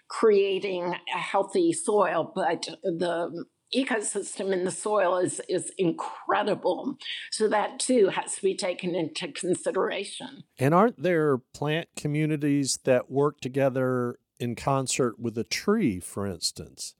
creating 0.08 0.94
a 1.14 1.18
healthy 1.18 1.72
soil, 1.72 2.32
but 2.34 2.68
the 2.82 3.44
ecosystem 3.74 4.52
in 4.52 4.64
the 4.64 4.70
soil 4.70 5.18
is, 5.18 5.40
is 5.48 5.72
incredible. 5.78 6.96
So 7.30 7.48
that 7.48 7.80
too 7.80 8.08
has 8.08 8.36
to 8.36 8.42
be 8.42 8.54
taken 8.54 8.94
into 8.94 9.28
consideration. 9.28 10.44
And 10.58 10.74
aren't 10.74 11.02
there 11.02 11.38
plant 11.38 11.88
communities 11.96 12.78
that 12.84 13.10
work 13.10 13.40
together 13.40 14.18
in 14.38 14.54
concert 14.54 15.18
with 15.18 15.36
a 15.38 15.44
tree, 15.44 15.98
for 16.00 16.26
instance? 16.26 16.94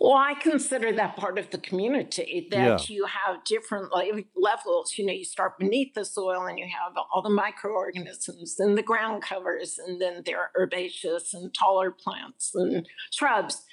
Well, 0.00 0.14
I 0.14 0.34
consider 0.34 0.92
that 0.92 1.16
part 1.16 1.38
of 1.38 1.50
the 1.50 1.58
community 1.58 2.48
that 2.50 2.88
yeah. 2.88 2.94
you 2.94 3.06
have 3.06 3.44
different 3.44 3.92
levels. 3.92 4.94
You 4.96 5.06
know, 5.06 5.12
you 5.12 5.24
start 5.24 5.58
beneath 5.58 5.94
the 5.94 6.04
soil 6.04 6.46
and 6.46 6.58
you 6.58 6.66
have 6.66 6.94
all 7.12 7.22
the 7.22 7.30
microorganisms 7.30 8.58
and 8.58 8.76
the 8.76 8.82
ground 8.82 9.22
covers, 9.22 9.78
and 9.78 10.00
then 10.00 10.22
there 10.24 10.38
are 10.38 10.50
herbaceous 10.58 11.34
and 11.34 11.52
taller 11.54 11.90
plants 11.90 12.52
and 12.54 12.86
shrubs. 13.10 13.64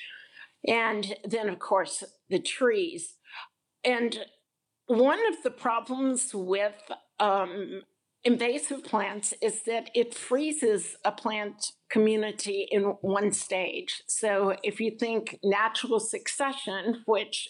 And 0.67 1.15
then, 1.23 1.49
of 1.49 1.59
course, 1.59 2.03
the 2.29 2.39
trees. 2.39 3.15
And 3.83 4.17
one 4.87 5.19
of 5.27 5.43
the 5.43 5.51
problems 5.51 6.31
with 6.33 6.73
um, 7.19 7.83
invasive 8.27 8.83
plants 8.83 9.33
is 9.41 9.61
that 9.63 9.89
it 9.95 10.13
freezes 10.13 10.97
a 11.05 11.11
plant 11.13 11.71
community 11.89 12.67
in 12.69 12.83
one 12.99 13.31
stage. 13.31 14.03
So 14.05 14.57
if 14.63 14.81
you 14.81 14.91
think 14.91 15.39
natural 15.45 16.01
succession, 16.01 17.03
which 17.05 17.47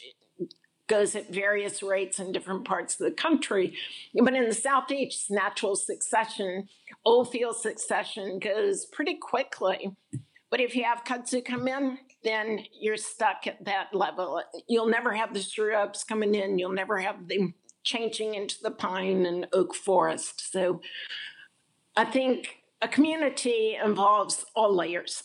goes 0.85 1.15
at 1.15 1.33
various 1.33 1.81
rates 1.81 2.19
in 2.19 2.31
different 2.31 2.63
parts 2.63 2.93
of 2.93 3.07
the 3.07 3.11
country, 3.11 3.75
but 4.13 4.35
in 4.35 4.47
the 4.47 4.53
southeast, 4.53 5.31
natural 5.31 5.75
succession, 5.75 6.69
old 7.03 7.31
field 7.31 7.57
succession 7.57 8.37
goes 8.37 8.85
pretty 8.85 9.15
quickly. 9.15 9.97
But 10.51 10.61
if 10.61 10.75
you 10.75 10.83
have 10.83 11.03
kudzu 11.03 11.43
come 11.43 11.67
in, 11.67 11.97
then 12.23 12.59
you're 12.79 12.97
stuck 12.97 13.47
at 13.47 13.65
that 13.65 13.87
level. 13.93 14.43
You'll 14.69 14.89
never 14.89 15.11
have 15.13 15.33
the 15.33 15.41
shrubs 15.41 16.03
coming 16.03 16.35
in. 16.35 16.59
You'll 16.59 16.71
never 16.71 16.99
have 16.99 17.27
them 17.27 17.55
changing 17.87 18.35
into 18.35 18.57
the 18.61 18.71
pine 18.71 19.25
and 19.25 19.47
oak 19.53 19.73
forest. 19.73 20.51
So 20.51 20.81
I 21.95 22.03
think 22.03 22.57
a 22.81 22.87
community 22.87 23.77
involves 23.81 24.45
all 24.55 24.75
layers. 24.75 25.23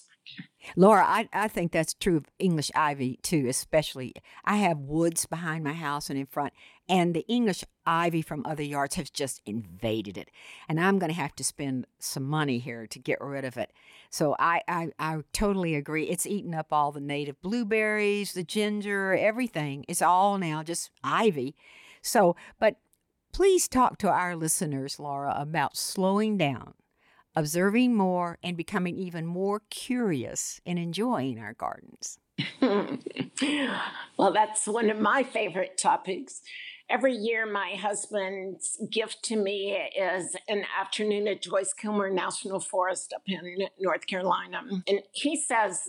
Laura, 0.77 1.05
I, 1.05 1.29
I 1.33 1.49
think 1.49 1.73
that's 1.73 1.93
true 1.93 2.17
of 2.17 2.27
English 2.39 2.71
ivy 2.77 3.19
too, 3.23 3.47
especially. 3.49 4.15
I 4.45 4.57
have 4.59 4.79
woods 4.79 5.27
behind 5.27 5.65
my 5.65 5.73
house 5.73 6.09
and 6.09 6.17
in 6.17 6.27
front, 6.27 6.53
and 6.89 7.15
the 7.15 7.27
English 7.27 7.65
ivy 7.85 8.23
from 8.23 8.47
other 8.47 8.63
yards 8.63 8.95
has 8.95 9.11
just 9.11 9.43
invaded 9.45 10.17
it. 10.17 10.31
And 10.69 10.79
I'm 10.79 11.01
going 11.01 11.11
to 11.11 11.21
have 11.21 11.35
to 11.37 11.45
spend 11.45 11.89
some 11.99 12.23
money 12.23 12.61
here 12.61 12.87
to 12.87 12.99
get 13.01 13.21
rid 13.21 13.45
of 13.45 13.57
it. 13.57 13.73
So 14.11 14.37
I, 14.39 14.63
I, 14.69 14.89
I 15.01 15.19
totally 15.33 15.75
agree. 15.75 16.05
It's 16.05 16.27
eaten 16.27 16.55
up 16.55 16.69
all 16.71 16.93
the 16.93 17.01
native 17.01 17.43
blueberries, 17.43 18.33
the 18.33 18.45
ginger, 18.45 19.15
everything. 19.15 19.85
It's 19.89 20.01
all 20.01 20.39
now 20.39 20.63
just 20.63 20.91
ivy. 21.03 21.57
So, 22.03 22.37
but 22.59 22.77
please 23.33 23.69
talk 23.69 23.99
to 23.99 24.09
our 24.09 24.37
listeners, 24.37 24.99
Laura, 24.99 25.35
about 25.37 25.77
slowing 25.77 26.37
down, 26.37 26.75
observing 27.35 27.95
more, 27.95 28.39
and 28.43 28.57
becoming 28.57 28.97
even 28.97 29.27
more 29.27 29.63
curious 29.71 30.61
and 30.67 30.79
enjoying 30.79 31.39
our 31.39 31.55
gardens. 31.55 32.19
well, 32.61 34.33
that's 34.33 34.67
one 34.67 34.91
of 34.91 34.99
my 34.99 35.23
favorite 35.23 35.79
topics. 35.79 36.43
Every 36.91 37.15
year, 37.15 37.47
my 37.47 37.77
husband's 37.81 38.79
gift 38.91 39.23
to 39.25 39.37
me 39.37 39.79
is 39.97 40.37
an 40.49 40.65
afternoon 40.79 41.29
at 41.29 41.41
Joyce 41.41 41.73
Kilmer 41.73 42.11
National 42.11 42.61
Forest 42.61 43.15
up 43.15 43.23
in 43.27 43.41
North 43.79 44.07
Carolina. 44.07 44.63
And 44.87 45.01
he 45.13 45.41
says 45.41 45.81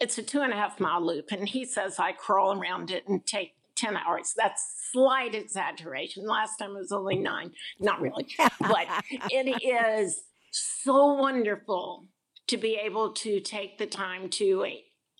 it's 0.00 0.18
a 0.18 0.22
two 0.22 0.40
and 0.40 0.52
a 0.52 0.56
half 0.56 0.80
mile 0.80 1.04
loop, 1.04 1.32
and 1.32 1.48
he 1.48 1.64
says 1.64 1.98
I 1.98 2.12
crawl 2.12 2.58
around 2.58 2.90
it 2.90 3.06
and 3.08 3.26
take 3.26 3.55
10 3.76 3.96
hours. 3.96 4.34
That's 4.36 4.88
slight 4.92 5.34
exaggeration. 5.34 6.26
Last 6.26 6.56
time 6.56 6.70
it 6.70 6.78
was 6.78 6.92
only 6.92 7.16
nine. 7.18 7.52
Not 7.80 8.00
really. 8.00 8.26
but 8.60 8.86
it 9.30 9.62
is 9.62 10.22
so 10.50 11.14
wonderful 11.14 12.06
to 12.48 12.56
be 12.56 12.78
able 12.82 13.12
to 13.12 13.40
take 13.40 13.78
the 13.78 13.86
time 13.86 14.28
to 14.28 14.64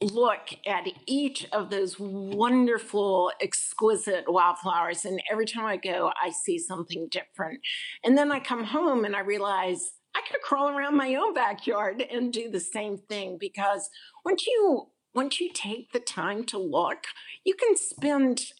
look 0.02 0.50
at 0.66 0.86
each 1.06 1.46
of 1.52 1.70
those 1.70 1.98
wonderful, 1.98 3.32
exquisite 3.40 4.24
wildflowers. 4.28 5.04
And 5.04 5.22
every 5.30 5.46
time 5.46 5.64
I 5.64 5.76
go, 5.76 6.12
I 6.22 6.30
see 6.30 6.58
something 6.58 7.08
different. 7.10 7.60
And 8.04 8.16
then 8.16 8.30
I 8.30 8.40
come 8.40 8.64
home 8.64 9.04
and 9.04 9.16
I 9.16 9.20
realize 9.20 9.92
I 10.14 10.20
could 10.30 10.40
crawl 10.42 10.68
around 10.68 10.96
my 10.96 11.14
own 11.14 11.34
backyard 11.34 12.02
and 12.10 12.32
do 12.32 12.50
the 12.50 12.60
same 12.60 12.98
thing 12.98 13.36
because 13.38 13.88
once 14.24 14.46
you 14.46 14.88
once 15.16 15.40
you 15.40 15.50
take 15.52 15.92
the 15.92 15.98
time 15.98 16.44
to 16.44 16.58
look, 16.58 17.06
you 17.42 17.54
can 17.54 17.74
spend 17.76 18.52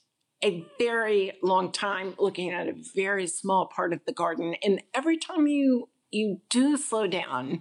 a 0.42 0.66
very 0.78 1.32
long 1.42 1.70
time 1.70 2.14
looking 2.18 2.50
at 2.50 2.66
a 2.66 2.74
very 2.94 3.26
small 3.26 3.66
part 3.66 3.92
of 3.92 4.00
the 4.06 4.12
garden. 4.12 4.56
And 4.64 4.82
every 4.94 5.18
time 5.18 5.46
you 5.46 5.90
you 6.10 6.40
do 6.48 6.76
slow 6.76 7.06
down, 7.06 7.60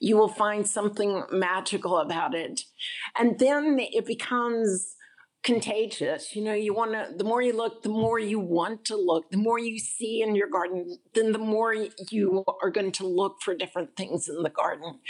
you 0.00 0.16
will 0.16 0.28
find 0.28 0.66
something 0.66 1.22
magical 1.30 1.98
about 1.98 2.34
it. 2.34 2.62
And 3.16 3.38
then 3.38 3.78
it 3.78 4.06
becomes 4.06 4.96
contagious. 5.42 6.36
You 6.36 6.42
know, 6.42 6.54
you 6.54 6.72
want 6.72 6.92
to, 6.92 7.08
the 7.16 7.24
more 7.24 7.42
you 7.42 7.56
look, 7.56 7.82
the 7.82 7.88
more 7.88 8.18
you 8.18 8.38
want 8.38 8.84
to 8.86 8.96
look, 8.96 9.30
the 9.30 9.36
more 9.36 9.58
you 9.58 9.78
see 9.78 10.22
in 10.22 10.36
your 10.36 10.48
garden, 10.48 10.98
then 11.14 11.32
the 11.32 11.38
more 11.38 11.74
you 12.10 12.44
are 12.62 12.70
going 12.70 12.92
to 12.92 13.06
look 13.06 13.42
for 13.42 13.54
different 13.54 13.96
things 13.96 14.28
in 14.28 14.42
the 14.42 14.50
garden. 14.50 15.00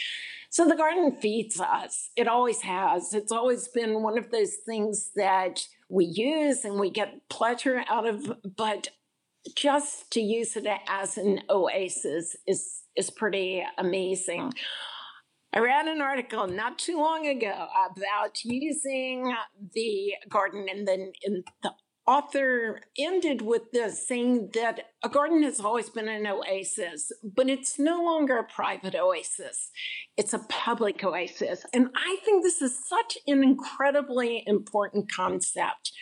So 0.50 0.66
the 0.66 0.76
garden 0.76 1.16
feeds 1.20 1.60
us. 1.60 2.10
It 2.16 2.28
always 2.28 2.62
has. 2.62 3.14
It's 3.14 3.32
always 3.32 3.68
been 3.68 4.02
one 4.02 4.18
of 4.18 4.30
those 4.30 4.54
things 4.66 5.10
that 5.16 5.66
we 5.88 6.04
use 6.06 6.64
and 6.64 6.80
we 6.80 6.90
get 6.90 7.28
pleasure 7.28 7.84
out 7.88 8.06
of, 8.06 8.32
but 8.56 8.88
just 9.56 10.10
to 10.12 10.20
use 10.20 10.56
it 10.56 10.66
as 10.88 11.18
an 11.18 11.40
oasis 11.50 12.36
is 12.46 12.82
is 12.96 13.10
pretty 13.10 13.64
amazing. 13.78 14.52
I 15.54 15.58
read 15.58 15.86
an 15.86 16.00
article 16.00 16.46
not 16.46 16.78
too 16.78 16.96
long 16.96 17.26
ago 17.26 17.68
about 17.90 18.42
using 18.42 19.34
the 19.74 20.14
garden 20.30 20.66
and 20.70 20.88
then 20.88 21.12
the 21.24 21.72
author 22.06 22.80
ended 22.98 23.42
with 23.42 23.70
this 23.70 24.08
saying 24.08 24.50
that 24.54 24.80
a 25.04 25.10
garden 25.10 25.42
has 25.42 25.60
always 25.60 25.90
been 25.90 26.08
an 26.08 26.26
oasis, 26.26 27.12
but 27.22 27.50
it's 27.50 27.78
no 27.78 28.02
longer 28.02 28.38
a 28.38 28.44
private 28.44 28.94
oasis. 28.94 29.70
It's 30.16 30.32
a 30.32 30.40
public 30.48 31.04
oasis. 31.04 31.66
And 31.74 31.88
I 31.94 32.16
think 32.24 32.42
this 32.42 32.62
is 32.62 32.88
such 32.88 33.18
an 33.26 33.44
incredibly 33.44 34.42
important 34.46 35.12
concept 35.12 35.92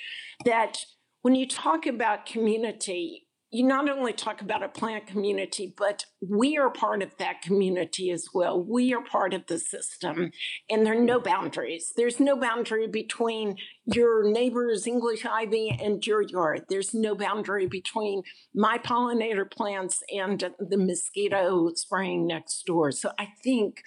that 0.45 0.79
when 1.23 1.35
you 1.35 1.47
talk 1.47 1.87
about 1.87 2.25
community, 2.25 3.27
you 3.51 3.65
not 3.67 3.91
only 3.91 4.13
talk 4.13 4.41
about 4.41 4.63
a 4.63 4.69
plant 4.69 5.09
community, 5.09 5.75
but 5.77 6.05
we 6.21 6.57
are 6.57 6.71
part 6.71 7.03
of 7.03 7.17
that 7.19 7.43
community 7.43 8.11
as 8.11 8.29
well. 8.33 8.63
We 8.63 8.95
are 8.95 9.03
part 9.03 9.35
of 9.35 9.47
the 9.49 9.59
system, 9.59 10.31
and 10.69 10.87
there 10.87 10.97
are 10.97 11.05
no 11.05 11.19
boundaries. 11.19 11.93
There's 11.97 12.21
no 12.21 12.37
boundary 12.37 12.87
between 12.87 13.57
your 13.87 14.31
neighbor's 14.31 14.87
English 14.87 15.27
ivy 15.27 15.77
and 15.83 16.07
your 16.07 16.23
yard. 16.23 16.67
There's 16.69 16.95
no 16.95 17.17
boundary 17.17 17.67
between 17.67 18.23
my 18.55 18.79
pollinator 18.79 19.51
plants 19.51 20.03
and 20.15 20.53
the 20.61 20.79
mosquito 20.79 21.73
spraying 21.75 22.29
next 22.29 22.65
door. 22.67 22.93
So 22.93 23.11
I 23.19 23.31
think, 23.43 23.83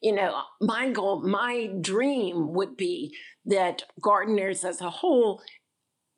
you 0.00 0.12
know, 0.12 0.42
my 0.60 0.90
goal, 0.90 1.22
my 1.26 1.70
dream 1.80 2.52
would 2.52 2.76
be 2.76 3.16
that 3.46 3.82
gardeners 4.00 4.62
as 4.62 4.80
a 4.80 4.90
whole 4.90 5.42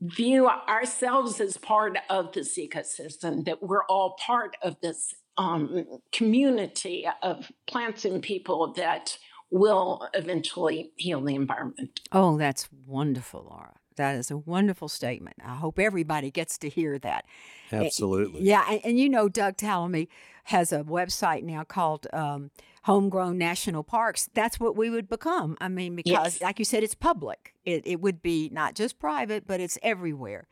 view 0.01 0.49
ourselves 0.49 1.41
as 1.41 1.57
part 1.57 1.99
of 2.09 2.33
this 2.33 2.59
ecosystem, 2.59 3.45
that 3.45 3.63
we're 3.63 3.85
all 3.85 4.17
part 4.19 4.57
of 4.63 4.77
this 4.81 5.15
um, 5.37 5.85
community 6.13 7.07
of 7.23 7.51
plants 7.67 8.05
and 8.05 8.23
people 8.23 8.73
that 8.75 9.17
will 9.51 10.09
eventually 10.15 10.93
heal 10.97 11.21
the 11.21 11.35
environment. 11.35 12.01
Oh, 12.13 12.39
that's 12.39 12.69
wonderful, 12.87 13.47
Laura. 13.51 13.75
That 13.97 14.17
is 14.17 14.31
a 14.31 14.39
wonderful 14.39 14.89
statement. 14.89 15.37
I 15.45 15.57
hope 15.57 15.79
everybody 15.79 16.31
gets 16.31 16.57
to 16.59 16.69
hear 16.69 16.99
that. 17.01 17.27
Absolutely. 17.73 18.43
Yeah, 18.43 18.65
and, 18.69 18.81
and 18.85 18.99
you 18.99 19.09
know, 19.09 19.29
Doug 19.29 19.57
Tallamy 19.57 20.09
has 20.45 20.73
a 20.73 20.85
website 20.85 21.43
now 21.43 21.65
called 21.65 22.07
um, 22.13 22.51
Homegrown 22.83 23.37
National 23.37 23.83
Parks. 23.83 24.29
That's 24.35 24.59
what 24.59 24.77
we 24.77 24.91
would 24.91 25.09
become. 25.09 25.57
I 25.61 25.69
mean, 25.69 25.97
because, 25.97 26.35
yes. 26.35 26.43
like 26.43 26.59
you 26.59 26.65
said, 26.65 26.83
it's 26.83 26.95
public. 26.95 27.55
It, 27.65 27.83
it 27.87 28.01
would 28.01 28.23
be 28.23 28.49
not 28.53 28.75
just 28.75 28.99
private, 28.99 29.47
but 29.47 29.61
it's 29.61 29.79
everywhere. 29.83 30.49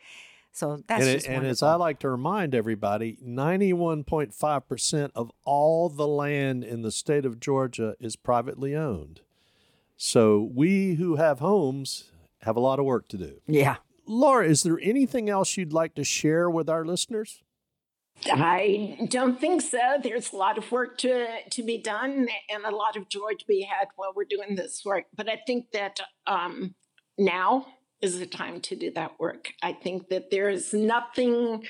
So 0.53 0.83
that's 0.87 1.05
and, 1.05 1.11
it, 1.11 1.27
and 1.27 1.47
as 1.47 1.63
I 1.63 1.75
like 1.75 2.01
to 2.01 2.11
remind 2.11 2.55
everybody, 2.55 3.17
91.5% 3.25 5.11
of 5.15 5.31
all 5.45 5.89
the 5.89 6.07
land 6.07 6.65
in 6.65 6.83
the 6.83 6.91
state 6.91 7.25
of 7.25 7.39
Georgia 7.39 7.95
is 8.01 8.17
privately 8.17 8.75
owned. 8.75 9.21
So 9.97 10.51
we 10.53 10.95
who 10.95 11.17
have 11.17 11.39
homes 11.39 12.11
have 12.43 12.57
a 12.57 12.61
lot 12.61 12.79
of 12.79 12.85
work 12.85 13.09
to 13.09 13.19
do. 13.19 13.41
Yeah. 13.47 13.77
Laura, 14.07 14.49
is 14.49 14.63
there 14.63 14.81
anything 14.83 15.29
else 15.29 15.57
you'd 15.57 15.73
like 15.73 15.95
to 15.95 16.05
share 16.05 16.49
with 16.49 16.69
our 16.69 16.85
listeners? 16.85 17.43
I 18.27 18.99
don't 19.09 19.41
think 19.41 19.63
so. 19.63 19.99
There's 20.03 20.33
a 20.33 20.37
lot 20.37 20.59
of 20.59 20.71
work 20.73 20.99
to, 20.99 21.27
to 21.51 21.63
be 21.63 21.79
done 21.79 22.29
and 22.51 22.65
a 22.65 22.75
lot 22.75 22.97
of 22.97 23.09
joy 23.09 23.33
to 23.39 23.47
be 23.47 23.63
had 23.63 23.89
while 23.97 24.13
we're 24.15 24.25
doing 24.25 24.57
this 24.57 24.83
work. 24.85 25.05
But 25.17 25.29
I 25.29 25.41
think 25.47 25.71
that 25.73 26.01
um, 26.27 26.75
now 27.17 27.67
is 28.01 28.19
the 28.19 28.27
time 28.27 28.61
to 28.63 28.77
do 28.77 28.91
that 28.93 29.19
work. 29.19 29.53
I 29.63 29.73
think 29.73 30.09
that 30.09 30.31
there 30.31 30.49
is 30.49 30.73
nothing 30.73 31.65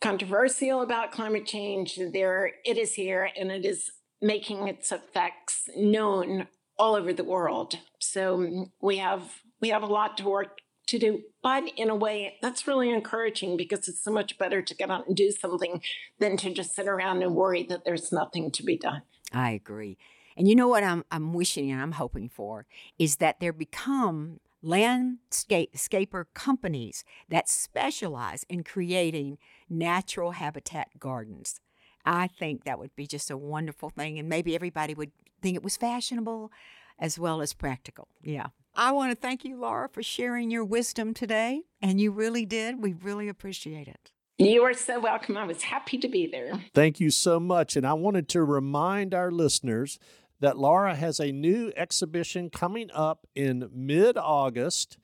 controversial 0.00 0.82
about 0.82 1.12
climate 1.12 1.46
change. 1.46 1.98
There, 2.12 2.52
it 2.64 2.78
is 2.78 2.94
here 2.94 3.30
and 3.36 3.50
it 3.50 3.64
is 3.64 3.90
making 4.20 4.68
its 4.68 4.92
effects 4.92 5.68
known 5.76 6.48
all 6.78 6.94
over 6.94 7.12
the 7.12 7.24
world. 7.24 7.78
So 8.00 8.68
we 8.80 8.98
have 8.98 9.22
we 9.60 9.70
have 9.70 9.82
a 9.82 9.86
lot 9.86 10.18
to 10.18 10.24
work 10.24 10.58
to 10.86 10.98
do, 10.98 11.22
but 11.42 11.64
in 11.76 11.90
a 11.90 11.94
way 11.96 12.36
that's 12.40 12.66
really 12.66 12.90
encouraging 12.90 13.56
because 13.56 13.88
it's 13.88 14.02
so 14.02 14.12
much 14.12 14.38
better 14.38 14.62
to 14.62 14.74
get 14.74 14.90
out 14.90 15.06
and 15.06 15.16
do 15.16 15.30
something 15.30 15.82
than 16.18 16.36
to 16.38 16.52
just 16.52 16.74
sit 16.74 16.88
around 16.88 17.22
and 17.22 17.34
worry 17.34 17.64
that 17.64 17.84
there's 17.84 18.12
nothing 18.12 18.50
to 18.52 18.62
be 18.62 18.76
done. 18.76 19.02
I 19.32 19.50
agree. 19.50 19.98
And 20.36 20.46
you 20.46 20.54
know 20.54 20.68
what 20.68 20.84
I'm 20.84 21.04
I'm 21.10 21.32
wishing 21.32 21.70
and 21.70 21.80
I'm 21.80 21.92
hoping 21.92 22.28
for 22.28 22.66
is 22.98 23.16
that 23.16 23.40
there 23.40 23.52
become 23.52 24.40
landscaper 24.62 26.24
companies 26.34 27.04
that 27.28 27.48
specialize 27.48 28.44
in 28.48 28.64
creating 28.64 29.38
natural 29.68 30.32
habitat 30.32 30.98
gardens. 30.98 31.60
I 32.04 32.28
think 32.28 32.64
that 32.64 32.78
would 32.78 32.94
be 32.94 33.06
just 33.06 33.30
a 33.30 33.36
wonderful 33.36 33.90
thing, 33.90 34.18
and 34.18 34.28
maybe 34.28 34.54
everybody 34.54 34.94
would 34.94 35.10
think 35.42 35.56
it 35.56 35.62
was 35.62 35.76
fashionable 35.76 36.52
as 36.98 37.18
well 37.18 37.40
as 37.40 37.52
practical. 37.52 38.08
Yeah. 38.22 38.48
I 38.78 38.92
want 38.92 39.10
to 39.10 39.16
thank 39.16 39.42
you, 39.42 39.56
Laura, 39.56 39.88
for 39.88 40.02
sharing 40.02 40.50
your 40.50 40.64
wisdom 40.64 41.14
today, 41.14 41.62
and 41.80 41.98
you 41.98 42.10
really 42.10 42.44
did. 42.44 42.82
We 42.82 42.92
really 42.92 43.26
appreciate 43.26 43.88
it. 43.88 44.10
You 44.36 44.64
are 44.64 44.74
so 44.74 45.00
welcome. 45.00 45.38
I 45.38 45.44
was 45.44 45.62
happy 45.62 45.96
to 45.96 46.08
be 46.08 46.26
there. 46.26 46.62
Thank 46.74 47.00
you 47.00 47.10
so 47.10 47.40
much. 47.40 47.74
And 47.74 47.86
I 47.86 47.94
wanted 47.94 48.28
to 48.30 48.44
remind 48.44 49.14
our 49.14 49.30
listeners 49.30 49.98
that 50.40 50.58
Laura 50.58 50.94
has 50.94 51.18
a 51.18 51.32
new 51.32 51.72
exhibition 51.74 52.50
coming 52.50 52.90
up 52.92 53.26
in 53.34 53.70
mid 53.72 54.18
August 54.18 54.98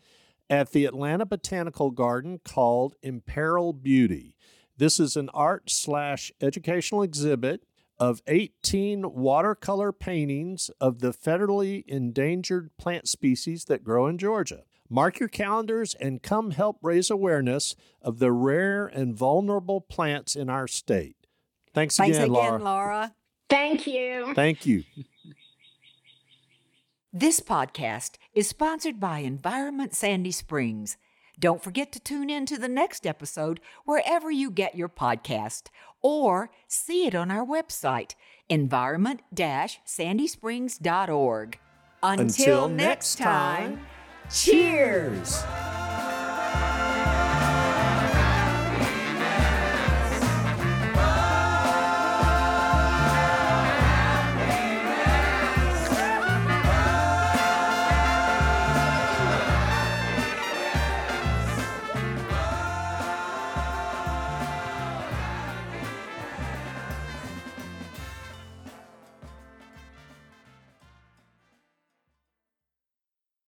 at 0.50 0.72
the 0.72 0.84
Atlanta 0.84 1.24
Botanical 1.24 1.90
Garden 1.90 2.40
called 2.44 2.94
Imperiled 3.02 3.82
Beauty. 3.82 4.36
This 4.76 5.00
is 5.00 5.16
an 5.16 5.30
art 5.32 5.70
slash 5.70 6.30
educational 6.42 7.02
exhibit 7.02 7.62
of 8.02 8.20
18 8.26 9.14
watercolor 9.14 9.92
paintings 9.92 10.72
of 10.80 10.98
the 10.98 11.12
federally 11.12 11.84
endangered 11.86 12.76
plant 12.76 13.08
species 13.08 13.66
that 13.66 13.84
grow 13.84 14.08
in 14.08 14.18
Georgia. 14.18 14.64
Mark 14.90 15.20
your 15.20 15.28
calendars 15.28 15.94
and 16.00 16.20
come 16.20 16.50
help 16.50 16.78
raise 16.82 17.10
awareness 17.10 17.76
of 18.02 18.18
the 18.18 18.32
rare 18.32 18.88
and 18.88 19.14
vulnerable 19.14 19.80
plants 19.80 20.34
in 20.34 20.50
our 20.50 20.66
state. 20.66 21.14
Thanks, 21.74 21.96
again, 22.00 22.08
Laura. 22.10 22.18
Thanks 22.18 22.26
again, 22.26 22.58
again 22.58 22.64
Laura. 22.64 22.64
Laura. 22.64 23.14
Thank 23.48 23.86
you. 23.86 24.34
Thank 24.34 24.66
you. 24.66 24.82
This 27.12 27.38
podcast 27.38 28.16
is 28.34 28.48
sponsored 28.48 28.98
by 28.98 29.20
Environment 29.20 29.94
Sandy 29.94 30.32
Springs. 30.32 30.96
Don't 31.38 31.62
forget 31.62 31.92
to 31.92 32.00
tune 32.00 32.30
in 32.30 32.46
to 32.46 32.58
the 32.58 32.68
next 32.68 33.06
episode 33.06 33.60
wherever 33.84 34.30
you 34.30 34.50
get 34.50 34.76
your 34.76 34.88
podcast 34.88 35.68
or 36.02 36.50
see 36.68 37.06
it 37.06 37.14
on 37.14 37.30
our 37.30 37.46
website, 37.46 38.14
environment 38.48 39.20
sandysprings.org. 39.86 41.58
Until, 42.02 42.24
Until 42.24 42.68
next 42.68 43.16
time, 43.16 43.80
cheers! 44.30 45.44